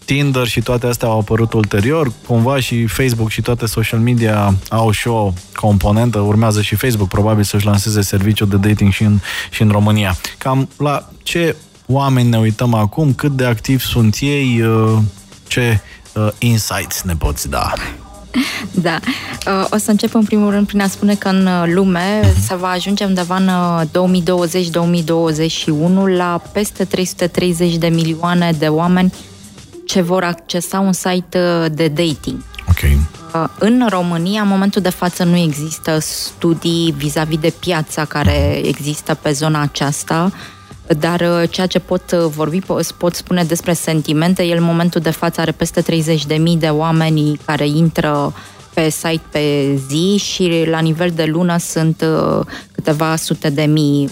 [0.06, 4.92] Tinder și toate astea au apărut ulterior, cumva și Facebook și toate social media au
[4.92, 9.20] și o componentă, urmează și Facebook probabil să-și lanseze serviciul de dating și în,
[9.50, 10.16] și în România.
[10.38, 14.64] Cam la ce oameni ne uităm acum, cât de activi sunt ei,
[15.48, 15.80] ce
[16.38, 17.74] insights ne poți da?
[18.82, 19.00] Da.
[19.48, 22.46] Uh, o să încep în primul rând prin a spune că în uh, lume uh-huh.
[22.48, 23.50] se va ajunge undeva în
[23.86, 29.14] 2020-2021 uh, la peste 330 de milioane de oameni
[29.86, 32.44] ce vor accesa un site de dating.
[32.70, 32.80] Ok.
[33.60, 39.32] În România, în momentul de față, nu există studii vis-a-vis de piața care există pe
[39.32, 40.32] zona aceasta
[40.98, 42.62] dar uh, ceea ce pot uh, vorbi,
[42.98, 47.68] pot spune despre sentimente, el în momentul de față are peste 30.000 de oameni care
[47.68, 48.34] intră
[48.74, 54.10] pe site pe zi și la nivel de lună sunt uh, câteva sute de mii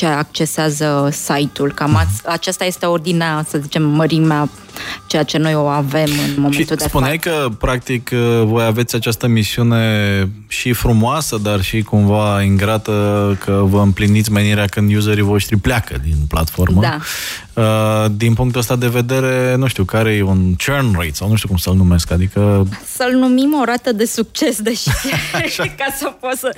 [0.00, 1.72] ce accesează site-ul.
[1.72, 2.08] Cam mhm.
[2.24, 4.48] aceasta este ordinea, să zicem, mărimea
[5.06, 7.40] ceea ce noi o avem în momentul și de spuneai față.
[7.40, 8.10] că, practic,
[8.44, 12.92] voi aveți această misiune și frumoasă, dar și cumva ingrată
[13.44, 16.80] că vă împliniți menirea când userii voștri pleacă din platformă.
[16.80, 16.98] Da.
[17.54, 21.34] Uh, din punctul ăsta de vedere, nu știu, care e un churn rate sau nu
[21.34, 22.66] știu cum să-l numesc, adică...
[22.96, 24.88] Să-l numim o rată de succes, deși,
[25.80, 26.50] ca să pot să...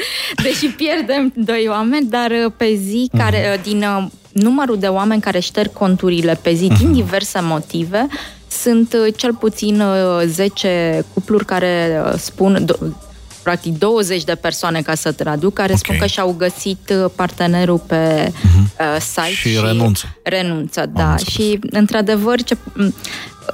[0.43, 3.19] Deși pierdem doi oameni, dar uh, pe zi, uh-huh.
[3.19, 3.32] care
[3.63, 6.79] din uh, numărul de oameni care șterg conturile pe zi, uh-huh.
[6.79, 8.07] din diverse motive,
[8.49, 9.83] sunt cel puțin
[10.27, 12.67] 10 cupluri care spun
[13.43, 15.81] practic 20 de persoane ca să traduc, care okay.
[15.85, 19.01] spun că și-au găsit uh, partenerul pe uh-huh.
[19.01, 20.19] site și, și renunță.
[20.23, 21.11] Renunță, da.
[21.11, 22.57] Am și, într-adevăr, ce,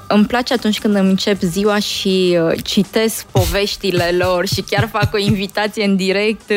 [0.07, 5.15] îmi place atunci când îmi încep ziua și uh, citesc poveștile lor și chiar fac
[5.15, 6.51] o invitație în direct,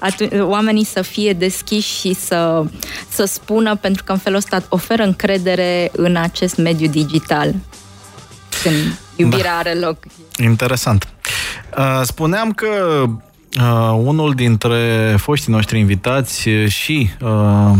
[0.00, 2.64] atunci, oamenii să fie deschiși și să,
[3.08, 7.54] să spună, pentru că în felul ăsta oferă încredere în acest mediu digital.
[8.62, 9.58] Când iubirea da.
[9.58, 9.96] are loc.
[10.36, 11.08] Interesant.
[11.78, 12.66] Uh, spuneam că
[13.60, 17.72] uh, unul dintre foștii noștri invitați și uh,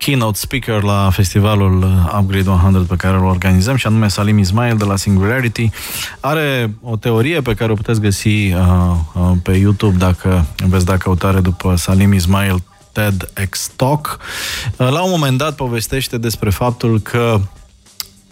[0.00, 1.84] keynote speaker la festivalul
[2.18, 5.70] Upgrade 100 pe care îl organizăm și anume Salim Ismail de la Singularity
[6.20, 8.52] are o teorie pe care o puteți găsi uh,
[9.14, 14.18] uh, pe YouTube dacă veți da căutare după Salim Ismail TEDx Talk.
[14.76, 17.40] Uh, la un moment dat povestește despre faptul că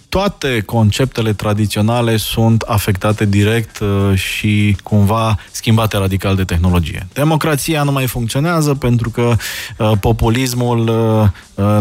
[0.08, 7.06] toate conceptele tradiționale sunt afectate direct uh, și cumva schimbate radical de tehnologie.
[7.12, 9.34] Democrația nu mai funcționează pentru că
[9.78, 11.78] uh, populismul uh,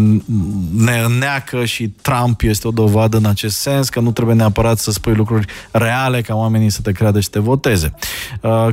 [0.75, 4.91] ne înneacă și Trump este o dovadă în acest sens că nu trebuie neapărat să
[4.91, 7.93] spui lucruri reale ca oamenii să te creadă și să te voteze.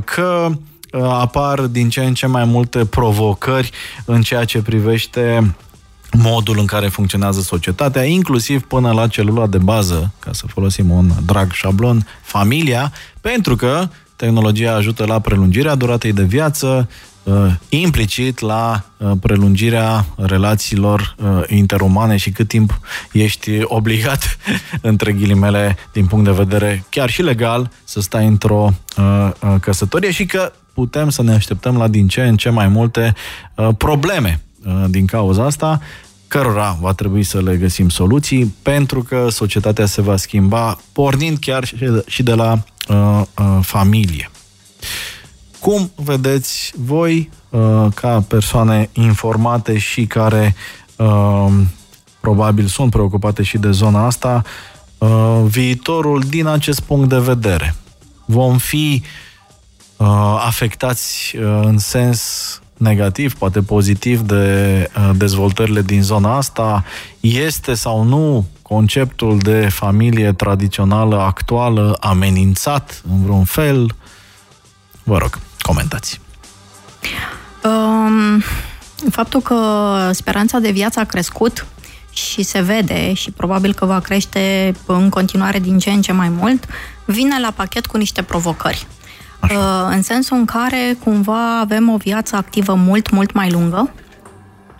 [0.03, 0.47] Că
[1.01, 3.71] apar din ce în ce mai multe provocări
[4.05, 5.55] în ceea ce privește
[6.11, 11.11] modul în care funcționează societatea, inclusiv până la celula de bază, ca să folosim un
[11.25, 12.91] drag șablon, familia,
[13.21, 16.89] pentru că tehnologia ajută la prelungirea duratei de viață,
[17.23, 17.33] uh,
[17.69, 22.79] implicit la uh, prelungirea relațiilor uh, interumane și cât timp
[23.11, 24.37] ești obligat,
[24.81, 28.73] între ghilimele, din punct de vedere chiar și legal, să stai într-o
[29.61, 33.13] căsătorie și că putem să ne așteptăm la din ce în ce mai multe
[33.77, 34.39] probleme
[34.89, 35.81] din cauza asta
[36.27, 41.71] cărora va trebui să le găsim soluții, pentru că societatea se va schimba, pornind chiar
[42.05, 44.31] și de la uh, uh, familie.
[45.59, 50.55] Cum vedeți voi, uh, ca persoane informate și care
[50.95, 51.51] uh,
[52.19, 54.43] probabil sunt preocupate și de zona asta,
[54.97, 57.75] uh, viitorul din acest punct de vedere?
[58.25, 59.03] Vom fi
[59.97, 60.07] uh,
[60.45, 66.83] afectați uh, în sens negativ, poate pozitiv de uh, dezvoltările din zona asta?
[67.19, 73.95] Este sau nu conceptul de familie tradițională actuală amenințat în vreun fel?
[75.03, 76.19] Vă rog, comentați.
[77.63, 78.43] Um,
[79.09, 79.59] faptul că
[80.11, 81.65] speranța de viață a crescut
[82.11, 86.29] și se vede și probabil că va crește în continuare din ce în ce mai
[86.29, 86.67] mult,
[87.05, 88.87] vine la pachet cu niște provocări.
[89.45, 89.57] Așa.
[89.57, 93.93] Uh, în sensul în care cumva avem o viață activă mult, mult mai lungă.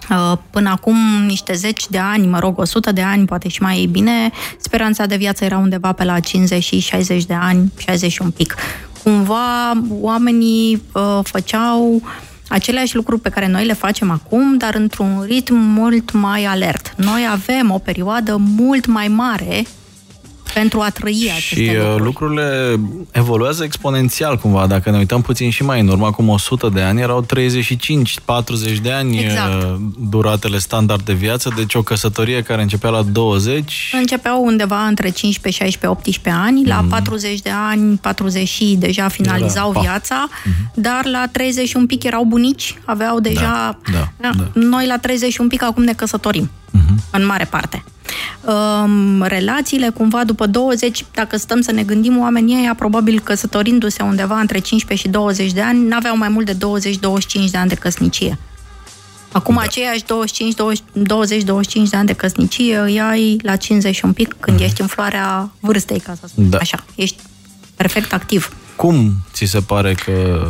[0.09, 3.88] Uh, până acum niște zeci de ani, mă rog, 100 de ani, poate și mai
[3.91, 8.22] bine, speranța de viață era undeva pe la 50 și 60 de ani, 60 și
[8.22, 8.55] un pic.
[9.03, 12.01] Cumva oamenii uh, făceau
[12.47, 16.93] aceleași lucruri pe care noi le facem acum, dar într-un ritm mult mai alert.
[16.97, 19.66] Noi avem o perioadă mult mai mare
[20.56, 22.03] pentru a trăi aceste și uh, lucruri.
[22.03, 22.80] lucrurile
[23.12, 24.68] evoluează exponențial cumva.
[24.68, 27.28] Dacă ne uităm puțin și mai în urmă, acum 100 de ani, erau 35-40
[28.82, 29.64] de ani exact.
[29.64, 29.76] Uh,
[30.10, 33.93] duratele standard de viață, deci o căsătorie care începea la 20...
[33.99, 36.68] Începeau undeva între 15, 16, 18 ani, mm.
[36.68, 40.74] la 40 de ani, 40 deja finalizau Era, viața, mm-hmm.
[40.74, 43.78] dar la 30 un pic erau bunici, aveau deja...
[43.91, 44.47] Da, da, da.
[44.53, 47.12] Noi la 30 un pic acum ne căsătorim, mm-hmm.
[47.12, 47.95] în mare parte um,
[49.22, 54.60] relațiile, cumva după 20, dacă stăm să ne gândim, oamenii ăia, probabil căsătorindu-se undeva între
[54.60, 58.38] 15 și 20 de ani, n-aveau mai mult de 20-25 de ani de căsnicie.
[59.32, 59.62] Acum da.
[59.62, 60.06] aceiași 20-25
[61.89, 64.64] de ani de căsnicie îi ai la 50 și un pic, când mm.
[64.64, 66.58] ești în floarea vârstei, ca să spun da.
[66.58, 66.84] așa.
[66.95, 67.18] Ești
[67.76, 68.53] perfect activ.
[68.76, 70.47] Cum ți se pare că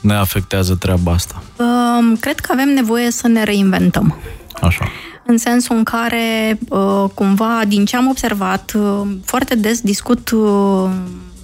[0.00, 1.42] ne afectează treaba asta?
[1.56, 4.16] Um, cred că avem nevoie să ne reinventăm.
[4.60, 4.90] Așa
[5.30, 10.90] în sensul în care, uh, cumva, din ce am observat, uh, foarte des discut uh,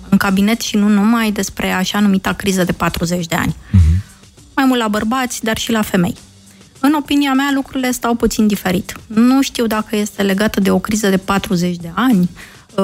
[0.08, 3.54] în cabinet și nu numai despre așa numita criză de 40 de ani.
[3.54, 4.04] Uh-huh.
[4.54, 6.14] Mai mult la bărbați, dar și la femei.
[6.80, 8.96] În opinia mea, lucrurile stau puțin diferit.
[9.06, 12.30] Nu știu dacă este legată de o criză de 40 de ani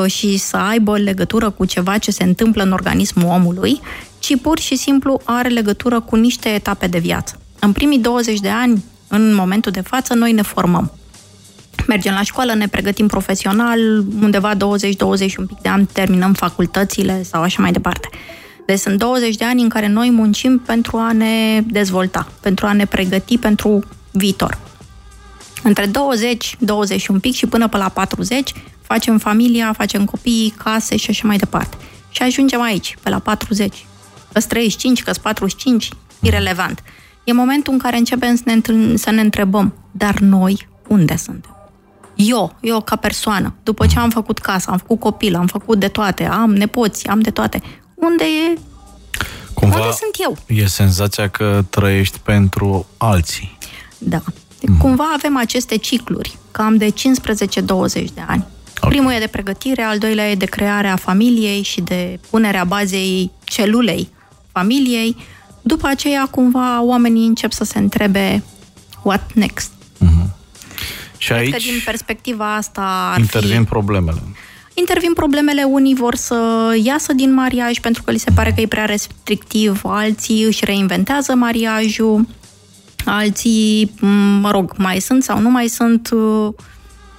[0.07, 3.81] și să aibă legătură cu ceva ce se întâmplă în organismul omului,
[4.19, 7.41] ci pur și simplu are legătură cu niște etape de viață.
[7.59, 10.93] În primii 20 de ani în momentul de față, noi ne formăm.
[11.87, 14.59] Mergem la școală, ne pregătim profesional, undeva 20-20
[15.39, 18.09] un pic de ani terminăm facultățile sau așa mai departe.
[18.67, 22.73] Deci sunt 20 de ani în care noi muncim pentru a ne dezvolta, pentru a
[22.73, 24.59] ne pregăti pentru viitor.
[25.63, 28.53] Între 20, 20 un pic și până pe la 40
[28.83, 31.77] facem familia, facem copii, case și așa mai departe.
[32.11, 33.85] Și ajungem aici, pe la 40,
[34.33, 35.89] Că 35, că 45,
[36.21, 36.83] irelevant.
[37.25, 41.55] E momentul în care începem să ne, întâln- să ne întrebăm, dar noi unde suntem?
[42.14, 45.89] Eu, eu ca persoană, după ce am făcut casa, am făcut copil, am făcut de
[45.89, 47.62] toate, am nepoți, am de toate,
[47.95, 48.59] unde e
[49.55, 50.37] Cumva unde sunt eu?
[50.47, 53.59] E senzația că trăiești pentru alții.
[53.99, 54.21] Da.
[54.66, 54.77] Mm.
[54.77, 56.93] Cumva avem aceste cicluri, cam de 15-20
[58.14, 58.47] de ani.
[58.77, 58.91] Okay.
[58.91, 64.09] Primul e de pregătire, al doilea e de crearea familiei și de punerea bazei celulei
[64.53, 65.16] familiei.
[65.63, 68.43] După aceea, cumva, oamenii încep să se întrebe
[69.03, 69.71] what next.
[69.73, 70.31] Mm-hmm.
[71.17, 73.69] Și Cred aici că din perspectiva asta ar intervin fi...
[73.69, 74.23] problemele.
[74.75, 78.67] Intervin problemele, unii vor să iasă din mariaj pentru că li se pare că e
[78.67, 82.27] prea restrictiv, alții își reinventează mariajul,
[83.05, 83.95] alții,
[84.41, 86.53] mă rog, mai sunt sau nu mai sunt uh,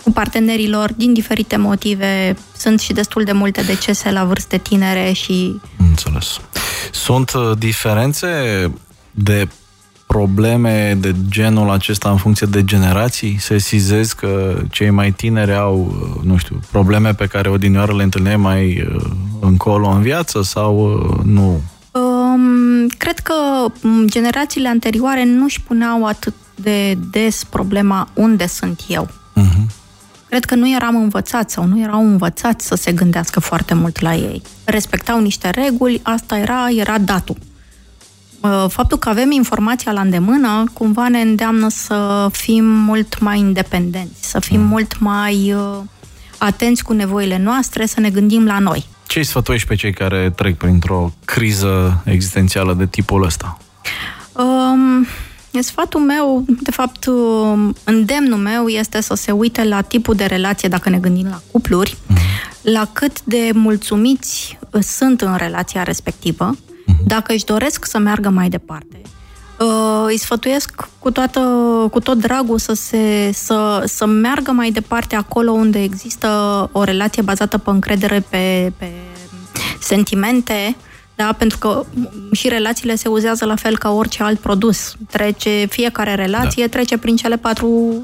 [0.04, 2.38] cu partenerilor din diferite motive.
[2.58, 5.56] Sunt și destul de multe decese la vârste tinere și...
[5.78, 6.40] Înțeles.
[6.92, 8.28] Sunt uh, diferențe
[9.12, 9.48] de
[10.08, 13.38] probleme de genul acesta în funcție de generații?
[13.40, 18.04] Se sizez că cei mai tineri au, uh, nu știu, probleme pe care odinioară le
[18.04, 19.04] întâlneai mai uh,
[19.40, 20.76] încolo în viață sau
[21.24, 21.62] nu?
[21.92, 23.34] Um, cred că
[24.06, 29.08] generațiile anterioare nu își puneau atât de des problema unde sunt eu.
[29.08, 29.81] Uh-huh.
[30.32, 34.16] Cred că nu eram învățați sau nu erau învățați să se gândească foarte mult la
[34.16, 34.42] ei.
[34.64, 37.36] Respectau niște reguli, asta era, era datul.
[38.42, 44.30] Uh, faptul că avem informația la îndemână cumva ne îndeamnă să fim mult mai independenți,
[44.30, 44.68] să fim mm.
[44.68, 45.78] mult mai uh,
[46.38, 48.86] atenți cu nevoile noastre, să ne gândim la noi.
[49.08, 53.58] Ce îi sfătuiești pe cei care trec printr-o criză existențială de tipul ăsta?
[54.32, 55.08] Um,
[55.60, 60.70] Sfatul meu, de fapt, um, îndemnul meu este să se uite la tipul de relație,
[60.70, 62.62] dacă ne gândim la cupluri, mm-hmm.
[62.62, 67.06] la cât de mulțumiți sunt în relația respectivă, mm-hmm.
[67.06, 69.02] dacă își doresc să meargă mai departe.
[69.60, 71.40] Uh, îi sfătuiesc cu, toată,
[71.92, 76.28] cu tot dragul să, se, să, să meargă mai departe acolo unde există
[76.72, 78.92] o relație bazată pe încredere, pe, pe
[79.80, 80.76] sentimente,
[81.26, 81.34] da?
[81.34, 81.86] pentru că
[82.32, 84.96] și relațiile se uzează la fel ca orice alt produs.
[85.12, 86.70] Trece, fiecare relație da.
[86.70, 88.02] trece prin cele patru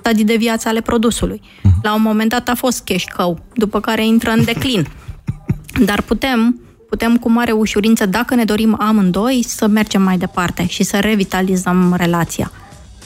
[0.00, 1.40] stadii de viață ale produsului.
[1.42, 1.82] Uh-huh.
[1.82, 4.88] La un moment dat a fost cash cow, după care intră în declin.
[5.88, 10.82] Dar putem, putem cu mare ușurință, dacă ne dorim amândoi, să mergem mai departe și
[10.82, 12.52] să revitalizăm relația.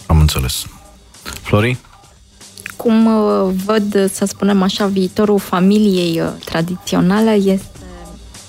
[0.07, 0.67] Am înțeles.
[1.23, 1.77] Flori?
[2.77, 7.74] Cum uh, văd, să spunem așa, viitorul familiei uh, tradiționale este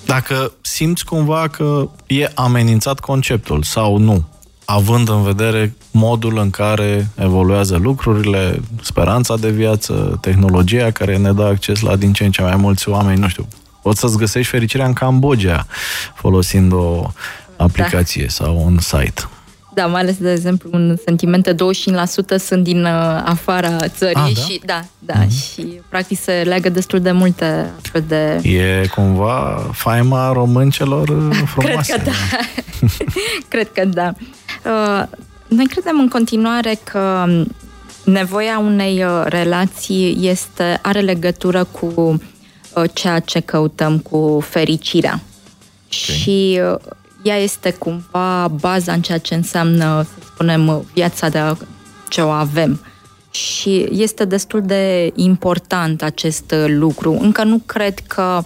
[0.06, 4.24] dacă simți cumva că e amenințat conceptul sau nu,
[4.64, 11.42] având în vedere modul în care evoluează lucrurile, speranța de viață, tehnologia care ne dă
[11.42, 13.48] acces la din ce în ce mai mulți oameni, nu știu,
[13.82, 15.66] poți să-ți găsești fericirea în Cambodgia
[16.14, 17.10] folosind o
[17.56, 18.28] aplicație da.
[18.28, 19.28] sau un site.
[19.76, 21.56] Da, mai ales, de exemplu, un sentiment de 25%
[22.38, 24.40] sunt din uh, afara țării ah, da?
[24.40, 25.28] și da, da, mm-hmm.
[25.28, 28.48] și practic se leagă destul de multe astfel de...
[28.48, 31.92] E cumva faima româncelor uh, frumoase.
[31.92, 32.36] Cred că da.
[33.48, 34.12] Cred că da.
[34.64, 35.02] Uh,
[35.48, 37.26] noi credem în continuare că
[38.04, 42.20] nevoia unei uh, relații este, are legătură cu
[42.74, 45.20] uh, ceea ce căutăm, cu fericirea.
[45.22, 46.16] Okay.
[46.16, 46.80] Și uh,
[47.26, 51.56] ea este cumva baza în ceea ce înseamnă, să spunem, viața de
[52.08, 52.80] ce o avem.
[53.30, 57.18] Și este destul de important acest lucru.
[57.20, 58.42] Încă nu cred că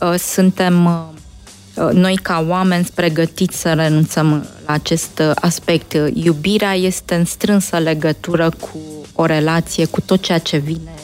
[0.00, 5.96] uh, suntem uh, noi ca oameni pregătiți să renunțăm la acest aspect.
[6.14, 8.78] Iubirea este în strânsă legătură cu
[9.12, 10.94] o relație, cu tot ceea ce vine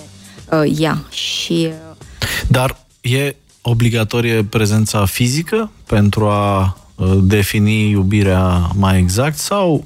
[0.51, 1.05] uh, ea.
[1.11, 1.97] Și, uh,
[2.49, 6.82] Dar e obligatorie prezența fizică pentru a Uh,
[7.23, 9.85] defini iubirea mai exact sau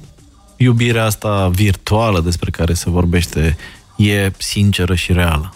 [0.55, 3.57] iubirea asta virtuală despre care se vorbește
[3.95, 5.53] e sinceră și reală?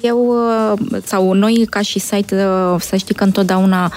[0.00, 3.92] Eu, uh, sau noi ca și site, uh, să știi că întotdeauna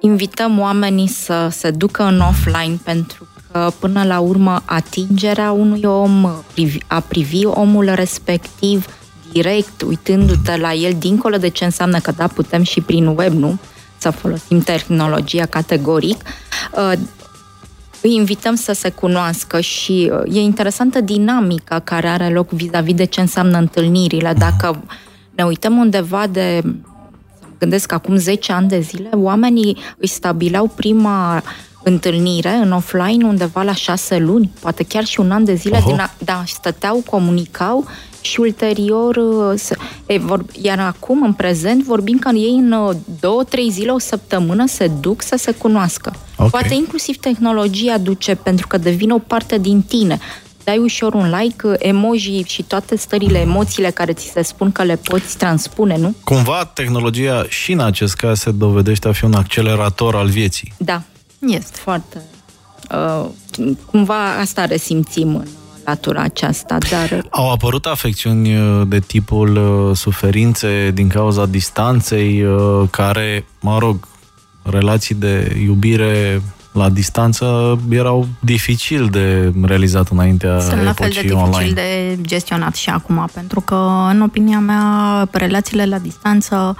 [0.00, 6.24] invităm oamenii să se ducă în offline pentru că până la urmă atingerea unui om,
[6.86, 8.86] a privi omul respectiv
[9.32, 13.58] direct, uitându-te la el, dincolo de ce înseamnă că da, putem și prin web, nu?
[14.02, 16.22] Să folosim tehnologia categoric,
[16.72, 16.92] uh,
[18.00, 23.04] îi invităm să se cunoască și uh, e interesantă dinamica care are loc vis-a-vis de
[23.04, 24.32] ce înseamnă întâlnirile.
[24.38, 24.82] Dacă
[25.34, 26.62] ne uităm undeva de,
[27.58, 31.42] gândesc că acum 10 ani de zile, oamenii își stabileau prima
[31.82, 35.98] întâlnire în offline undeva la șase luni, poate chiar și un an de zile, din
[35.98, 37.86] a, da, stăteau, comunicau
[38.22, 39.18] și ulterior,
[40.06, 44.66] e, vor, iar acum, în prezent, vorbim că ei în două, trei zile, o săptămână
[44.66, 46.12] se duc să se cunoască.
[46.36, 46.50] Okay.
[46.50, 50.18] Poate inclusiv tehnologia duce, pentru că devine o parte din tine
[50.64, 54.96] dai ușor un like, emoji și toate stările, emoțiile care ți se spun că le
[54.96, 56.14] poți transpune, nu?
[56.24, 60.72] Cumva tehnologia și în acest caz se dovedește a fi un accelerator al vieții.
[60.76, 61.02] Da,
[61.46, 62.22] este foarte...
[62.90, 63.28] Uh,
[63.90, 65.46] cumva asta resimțim în
[65.84, 67.26] latura aceasta, dar...
[67.30, 74.08] Au apărut afecțiuni uh, de tipul uh, suferințe din cauza distanței, uh, care, mă rog,
[74.62, 81.36] relații de iubire la distanță erau dificil de realizat înaintea Sunt la fel de dificil
[81.36, 81.72] online.
[81.72, 83.74] de gestionat și acum, pentru că,
[84.10, 86.76] în opinia mea, relațiile la distanță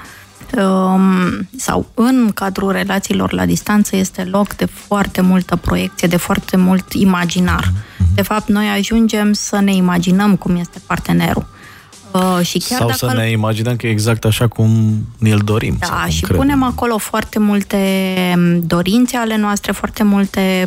[0.56, 6.56] um, sau în cadrul relațiilor la distanță este loc de foarte multă proiecție, de foarte
[6.56, 7.64] mult imaginar.
[7.64, 7.91] Mm-hmm.
[8.14, 11.46] De fapt, noi ajungem să ne imaginăm cum este partenerul.
[12.12, 14.70] Uh, și chiar Sau dacă să ne imaginăm că e exact așa cum
[15.18, 15.76] ne-l dorim.
[15.78, 16.36] Da, și credem.
[16.40, 17.76] punem acolo foarte multe
[18.36, 20.64] um, dorințe ale noastre, foarte multe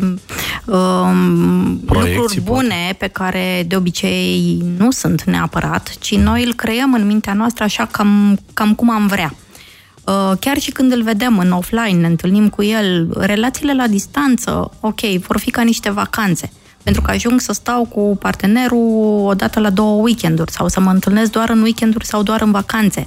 [0.64, 2.96] um, lucruri bune poate.
[2.98, 7.84] pe care de obicei nu sunt neapărat, ci noi îl creăm în mintea noastră așa
[7.90, 9.34] cam, cam cum am vrea.
[10.04, 14.70] Uh, chiar și când îl vedem în offline, ne întâlnim cu el, relațiile la distanță,
[14.80, 16.50] ok, vor fi ca niște vacanțe
[16.86, 20.90] pentru că ajung să stau cu partenerul o dată la două weekenduri sau să mă
[20.90, 23.06] întâlnesc doar în weekenduri sau doar în vacanțe.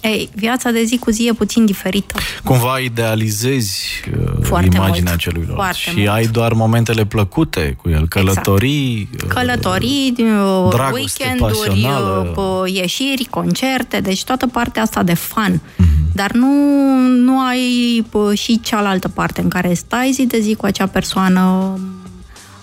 [0.00, 2.14] Ei, viața de zi cu zi e puțin diferită.
[2.44, 3.80] Cumva idealizezi
[4.12, 5.20] uh, Foarte imaginea mult.
[5.20, 6.08] celuilalt Foarte și mult.
[6.08, 9.32] ai doar momentele plăcute cu el, călătorii, exact.
[9.32, 12.34] călătorii, uh, weekenduri, pasională.
[12.36, 15.60] Uh, ieșiri, concerte, deci toată partea asta de fun.
[15.60, 16.12] Mm-hmm.
[16.12, 16.52] Dar nu,
[16.98, 18.04] nu ai
[18.34, 21.74] și cealaltă parte în care stai zi de zi cu acea persoană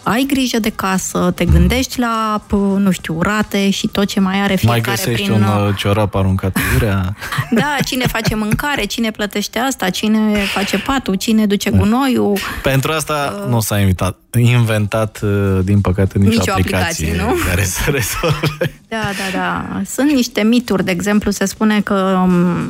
[0.08, 2.42] ai grijă de casă, te gândești la,
[2.78, 5.32] nu știu, rate și tot ce mai are fiecare Mai găsești prin...
[5.32, 7.16] un uh, ciorap aruncat urea.
[7.60, 12.38] da, cine face mâncare, cine plătește asta, cine face patul, cine duce gunoiul.
[12.64, 13.50] Pentru asta uh...
[13.50, 17.50] nu s-a invitat, inventat, uh, din păcate, nicio, nicio aplicație, aplicație nu?
[17.50, 18.72] care să rezolve.
[18.90, 19.82] Da, da, da.
[19.86, 22.70] Sunt niște mituri, de exemplu, se spune că um,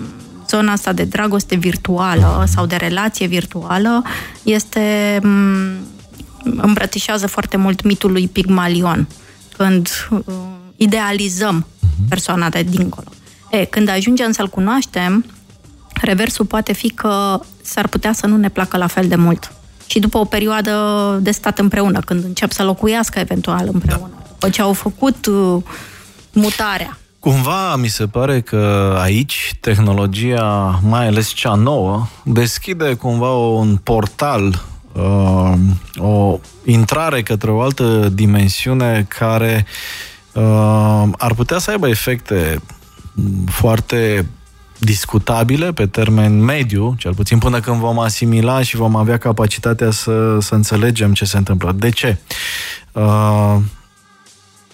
[0.49, 4.03] zona asta de dragoste virtuală sau de relație virtuală
[4.43, 5.69] este um,
[6.55, 9.07] îmbrățișează foarte mult mitul lui Pigmalion,
[9.57, 10.23] când uh,
[10.75, 12.07] idealizăm mhm.
[12.09, 13.07] persoana de dincolo.
[13.51, 15.25] E, când ajungem să-l cunoaștem,
[16.01, 19.51] reversul poate fi că s-ar putea să nu ne placă la fel de mult.
[19.87, 20.73] Și după o perioadă
[21.21, 24.25] de stat împreună, când încep să locuiască eventual împreună, da.
[24.27, 25.63] după ce au făcut uh,
[26.31, 26.97] mutarea.
[27.19, 34.65] Cumva mi se pare că aici tehnologia, mai ales cea nouă, deschide cumva un portal
[34.97, 35.53] uh,
[35.97, 39.65] o intrare către o altă dimensiune care
[40.33, 42.61] uh, ar putea să aibă efecte
[43.45, 44.25] foarte
[44.77, 50.37] discutabile pe termen mediu, cel puțin până când vom asimila și vom avea capacitatea să,
[50.39, 51.71] să înțelegem ce se întâmplă.
[51.71, 52.17] De ce?
[52.91, 53.55] Uh,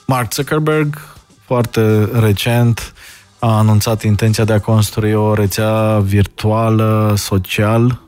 [0.08, 1.02] Mark Zuckerberg,
[1.46, 2.94] foarte recent,
[3.40, 8.03] a anunțat intenția de a construi o rețea virtuală social uh,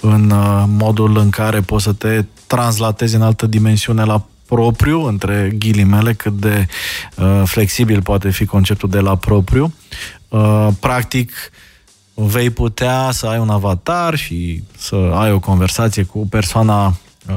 [0.00, 5.52] în uh, modul în care poți să te translatezi în altă dimensiune la propriu, între
[5.58, 6.66] ghilimele, cât de
[7.16, 9.72] uh, flexibil poate fi conceptul de la propriu.
[10.28, 11.32] Uh, practic,
[12.14, 17.34] vei putea să ai un avatar și să ai o conversație cu persoana uh,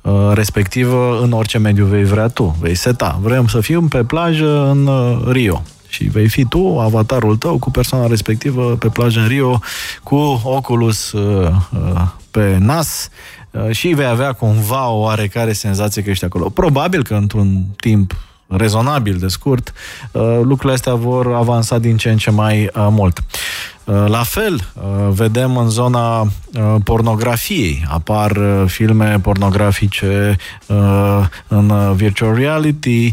[0.00, 2.56] uh, respectivă în orice mediu vei vrea tu.
[2.60, 3.18] Vei seta.
[3.22, 7.70] Vrem să fim pe plajă în uh, Rio și vei fi tu, avatarul tău, cu
[7.70, 9.60] persoana respectivă pe plajă în Rio,
[10.02, 13.08] cu Oculus uh, uh, pe nas
[13.50, 16.48] uh, și vei avea cumva o oarecare senzație că ești acolo.
[16.48, 18.14] Probabil că într-un timp
[18.50, 19.72] rezonabil de scurt,
[20.12, 23.18] uh, lucrurile astea vor avansa din ce în ce mai uh, mult.
[23.84, 24.72] Uh, la fel,
[25.10, 26.28] vedem în zona
[26.84, 27.84] pornografiei.
[27.88, 30.36] Apar filme pornografice
[31.48, 33.12] în virtual reality,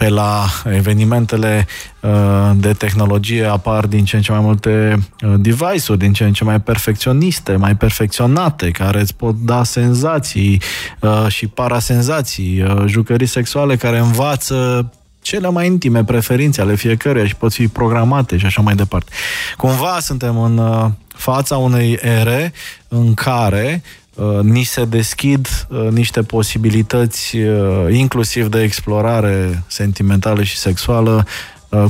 [0.00, 1.66] pe la evenimentele
[2.00, 6.32] uh, de tehnologie apar din ce în ce mai multe uh, device-uri, din ce în
[6.32, 10.62] ce mai perfecționiste, mai perfecționate, care îți pot da senzații
[11.00, 14.90] uh, și parasenzații, jucării sexuale care învață
[15.22, 19.12] cele mai intime preferințe ale fiecăruia și pot fi programate și așa mai departe.
[19.56, 20.60] Cumva suntem în
[21.08, 22.52] fața unei ere
[22.88, 23.99] în care Uh,
[24.42, 31.26] ni se deschid uh, niște posibilități uh, inclusiv de explorare sentimentală și sexuală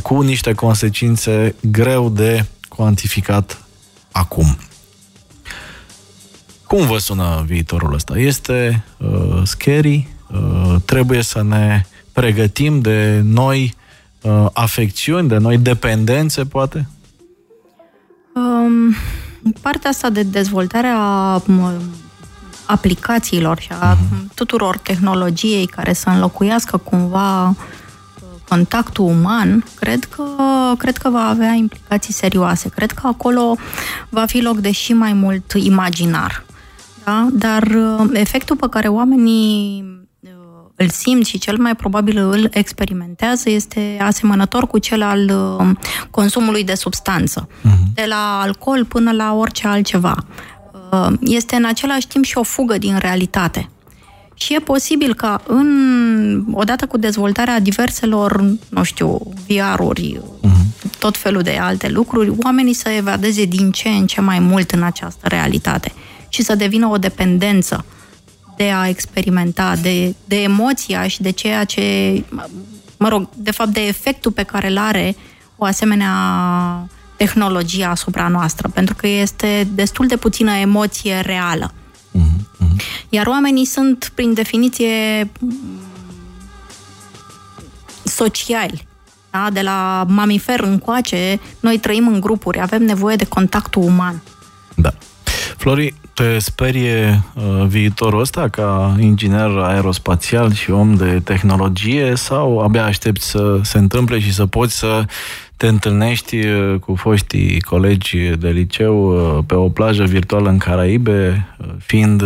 [0.02, 3.64] cu niște consecințe greu de cuantificat
[4.12, 4.56] acum.
[6.66, 8.18] Cum vă sună viitorul ăsta?
[8.18, 10.08] Este uh, scary?
[10.32, 13.74] Uh, trebuie să ne pregătim de noi
[14.22, 16.88] uh, afecțiuni, de noi dependențe, poate?
[18.34, 18.94] Um,
[19.60, 21.42] partea asta de dezvoltare a
[22.70, 24.34] aplicațiilor și a uh-huh.
[24.34, 27.54] tuturor tehnologiei care să înlocuiască cumva uh,
[28.48, 30.24] contactul uman, cred că,
[30.78, 32.68] cred că va avea implicații serioase.
[32.68, 33.56] Cred că acolo
[34.08, 36.44] va fi loc de și mai mult imaginar.
[37.04, 37.28] Da?
[37.32, 39.84] Dar uh, efectul pe care oamenii
[40.20, 40.30] uh,
[40.74, 45.30] îl simt și cel mai probabil îl experimentează este asemănător cu cel al
[46.10, 47.46] consumului de substanță.
[47.46, 47.94] Uh-huh.
[47.94, 50.16] De la alcool până la orice altceva.
[50.90, 53.68] Uh, este în același timp și o fugă din realitate.
[54.34, 60.98] Și e posibil ca în, odată cu dezvoltarea diverselor, nu știu, VR-uri, uh-huh.
[60.98, 64.82] tot felul de alte lucruri, oamenii să evadeze din ce în ce mai mult în
[64.82, 65.92] această realitate
[66.28, 67.84] și să devină o dependență
[68.56, 72.24] de a experimenta, de, de emoția și de ceea ce,
[72.96, 75.16] mă rog, de fapt de efectul pe care îl are
[75.56, 76.12] o asemenea
[77.24, 81.72] tehnologia asupra noastră, pentru că este destul de puțină emoție reală.
[82.18, 82.76] Mm-hmm.
[83.08, 85.30] Iar oamenii sunt, prin definiție,
[88.04, 88.86] sociali.
[89.30, 89.48] Da?
[89.52, 94.22] De la mamifer încoace, noi trăim în grupuri, avem nevoie de contactul uman.
[94.74, 94.92] Da.
[95.56, 102.84] Flori, te sperie uh, viitorul ăsta ca inginer aerospațial și om de tehnologie sau abia
[102.84, 105.04] aștepți să se întâmple și să poți să
[105.60, 108.96] te întâlnești uh, cu foștii colegi de liceu
[109.36, 112.22] uh, pe o plajă virtuală în Caraibe, uh, fiind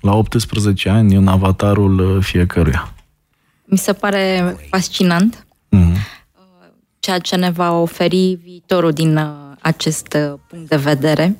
[0.00, 2.92] la 18 ani în avatarul fiecăruia?
[3.64, 5.46] Mi se pare fascinant
[5.76, 5.96] mm-hmm.
[6.98, 9.20] ceea ce ne va oferi viitorul din
[9.60, 10.16] acest
[10.48, 11.36] punct de vedere.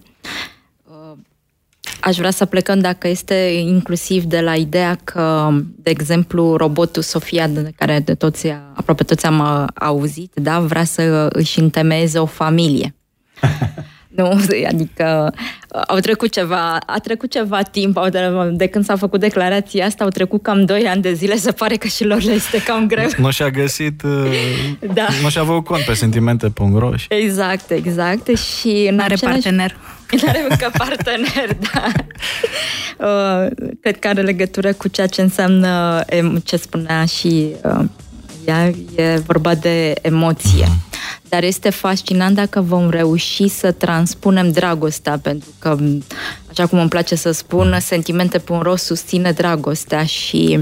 [2.09, 3.35] Aș vrea să plecăm dacă este
[3.67, 9.27] inclusiv de la ideea că, de exemplu, robotul Sofia, de care de toți, aproape toți
[9.27, 12.95] am uh, auzit, da, vrea să își întemeieze o familie.
[14.09, 15.35] Nu, adică
[15.75, 18.21] uh, au trecut ceva, a trecut ceva timp au de,
[18.53, 21.77] de când s-a făcut declarația asta, au trecut cam 2 ani de zile, se pare
[21.77, 23.09] că și lor le este cam greu.
[23.17, 25.07] Nu și-a găsit, uh, da.
[25.23, 26.91] nu și-a avut cont pe sentimente.ro.
[27.09, 28.37] Exact, exact.
[28.37, 29.41] Și în are același...
[29.41, 29.77] partener.
[30.23, 31.93] Nu are încă partener, da.
[32.99, 36.05] Uh, cred că are legătură cu ceea ce înseamnă,
[36.45, 37.85] ce spunea și uh,
[38.47, 38.67] ea,
[38.97, 40.65] e vorba de emoție.
[40.65, 40.89] Mhm.
[41.29, 45.77] Dar este fascinant dacă vom reuși să transpunem dragostea, pentru că,
[46.51, 50.59] așa cum îmi place să spun, sentimente pe un rost susține dragostea și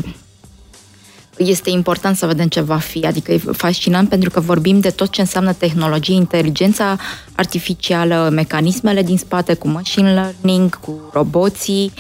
[1.37, 3.07] este important să vedem ce va fi.
[3.07, 6.97] Adică e fascinant pentru că vorbim de tot ce înseamnă tehnologie, inteligența
[7.35, 11.93] artificială, mecanismele din spate, cu machine learning, cu roboții.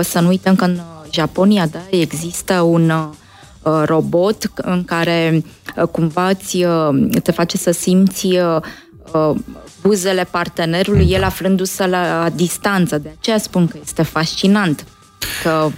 [0.00, 0.80] Să nu uităm că în
[1.10, 5.44] Japonia da, există un uh, robot în care
[5.76, 8.28] uh, cumva îți, uh, te face să simți
[9.82, 12.98] buzele partenerului, el aflându-se la distanță.
[12.98, 14.84] De aceea spun că este fascinant.
[15.42, 15.68] Că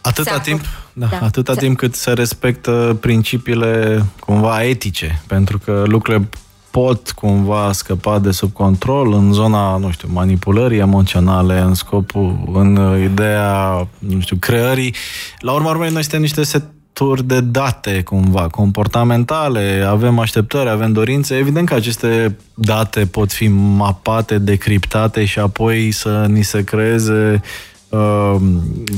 [0.00, 0.60] Atâta timp,
[0.92, 6.28] da, da, atâta timp cât se respectă principiile cumva etice, pentru că lucrurile
[6.70, 12.98] pot cumva scăpa de sub control în zona, nu știu, manipulării emoționale, în scopul, în
[13.02, 14.94] ideea, nu știu, creării.
[15.38, 21.36] La urmă urmei, noi suntem niște seturi de date, cumva, comportamentale, avem așteptări, avem dorințe.
[21.36, 27.40] Evident că aceste date pot fi mapate, decriptate și apoi să ni se creeze uh,
[27.42, 27.71] Um,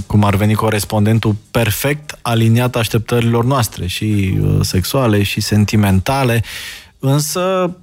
[0.06, 6.42] cum ar veni corespondentul perfect aliniat așteptărilor noastre și uh, sexuale și sentimentale,
[6.98, 7.76] însă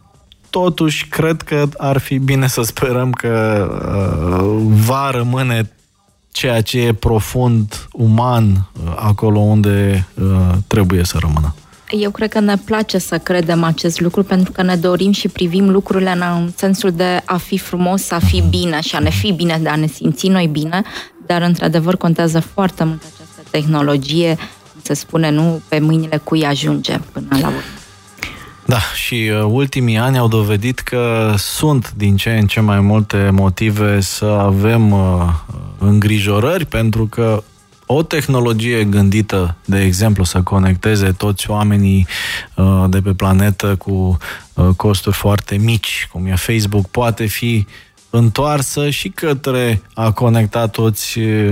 [0.49, 3.65] totuși cred că ar fi bine să sperăm că
[4.39, 5.71] uh, va rămâne
[6.31, 10.07] ceea ce e profund uman uh, acolo unde
[10.67, 11.55] trebuie să rămână.
[11.99, 15.69] Eu cred că ne place să credem acest lucru pentru că ne dorim și privim
[15.69, 19.59] lucrurile în sensul de a fi frumos, a fi bine și a ne fi bine,
[19.61, 20.83] de a ne simți noi bine,
[21.25, 24.37] dar într-adevăr contează foarte mult această tehnologie,
[24.81, 27.59] se spune, nu pe mâinile cui ajunge până la urmă.
[28.65, 33.29] Da, și uh, ultimii ani au dovedit că sunt din ce în ce mai multe
[33.31, 34.99] motive să avem uh,
[35.77, 37.43] îngrijorări, pentru că
[37.91, 42.07] o tehnologie gândită, de exemplu, să conecteze toți oamenii
[42.55, 44.17] uh, de pe planetă cu
[44.53, 47.65] uh, costuri foarte mici, cum e Facebook, poate fi
[48.09, 51.51] întoarsă și către a conecta toți uh,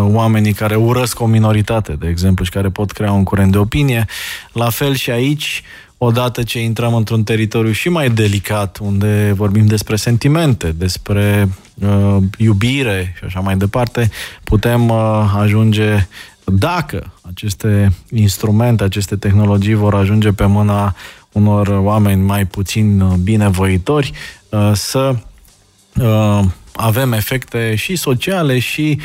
[0.00, 4.06] oamenii care urăsc o minoritate, de exemplu, și care pot crea un curent de opinie.
[4.52, 5.62] La fel și aici,
[6.04, 13.14] odată ce intrăm într-un teritoriu și mai delicat, unde vorbim despre sentimente, despre uh, iubire
[13.18, 14.10] și așa mai departe,
[14.44, 16.06] putem uh, ajunge
[16.44, 20.94] dacă aceste instrumente, aceste tehnologii vor ajunge pe mâna
[21.32, 24.12] unor oameni mai puțin binevoitori,
[24.72, 25.16] să
[26.72, 28.98] avem efecte și sociale și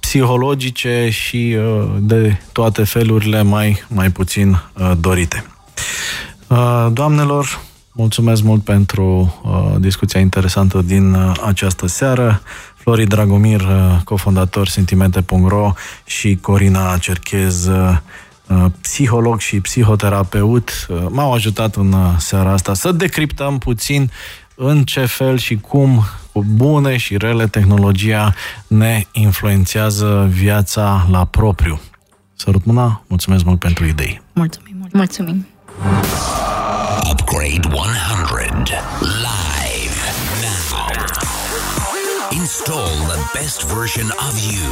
[0.00, 1.56] psihologice și
[1.98, 4.62] de toate felurile mai, mai puțin
[5.00, 5.44] dorite.
[6.92, 7.60] Doamnelor,
[7.92, 9.34] mulțumesc mult pentru
[9.78, 12.42] discuția interesantă din această seară.
[12.82, 15.72] Flori Dragomir, uh, cofondator Sentimente.ro
[16.04, 17.96] și Corina Cerchez, uh,
[18.46, 24.10] uh, psiholog și psihoterapeut, m-au ajutat în seara asta să decriptăm puțin
[24.54, 28.34] în ce fel și cum cu bune și rele tehnologia
[28.66, 31.80] ne influențează viața la propriu.
[32.34, 34.22] Sărut mâna, mulțumesc mult pentru idei.
[34.32, 34.92] Mulțumim mult.
[34.92, 35.46] Mulțumim.
[37.10, 38.70] Upgrade 100
[39.02, 39.96] live
[40.42, 40.88] now.
[42.30, 44.68] Install the best version of you.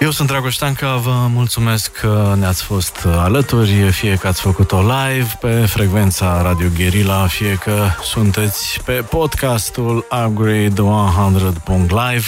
[0.00, 5.38] Eu sunt Dragoș Tanca, vă mulțumesc că ne-ați fost alături, fie că ați făcut-o live
[5.40, 12.24] pe frecvența Radio Guerilla, fie că sunteți pe podcastul Upgrade 100.live.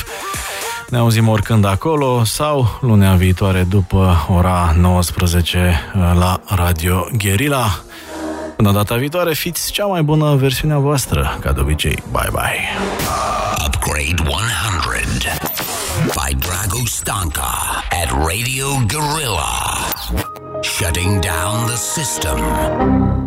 [0.90, 7.80] Ne auzim oricând acolo sau lunea viitoare după ora 19 la Radio Guerilla.
[8.56, 12.02] Până data viitoare, fiți cea mai bună versiunea voastră, ca de obicei.
[12.10, 12.60] Bye bye!
[13.66, 15.46] Upgrade 100
[16.14, 19.52] by Drago Stanka at Radio Gorilla.
[20.62, 23.25] Shutting down the system.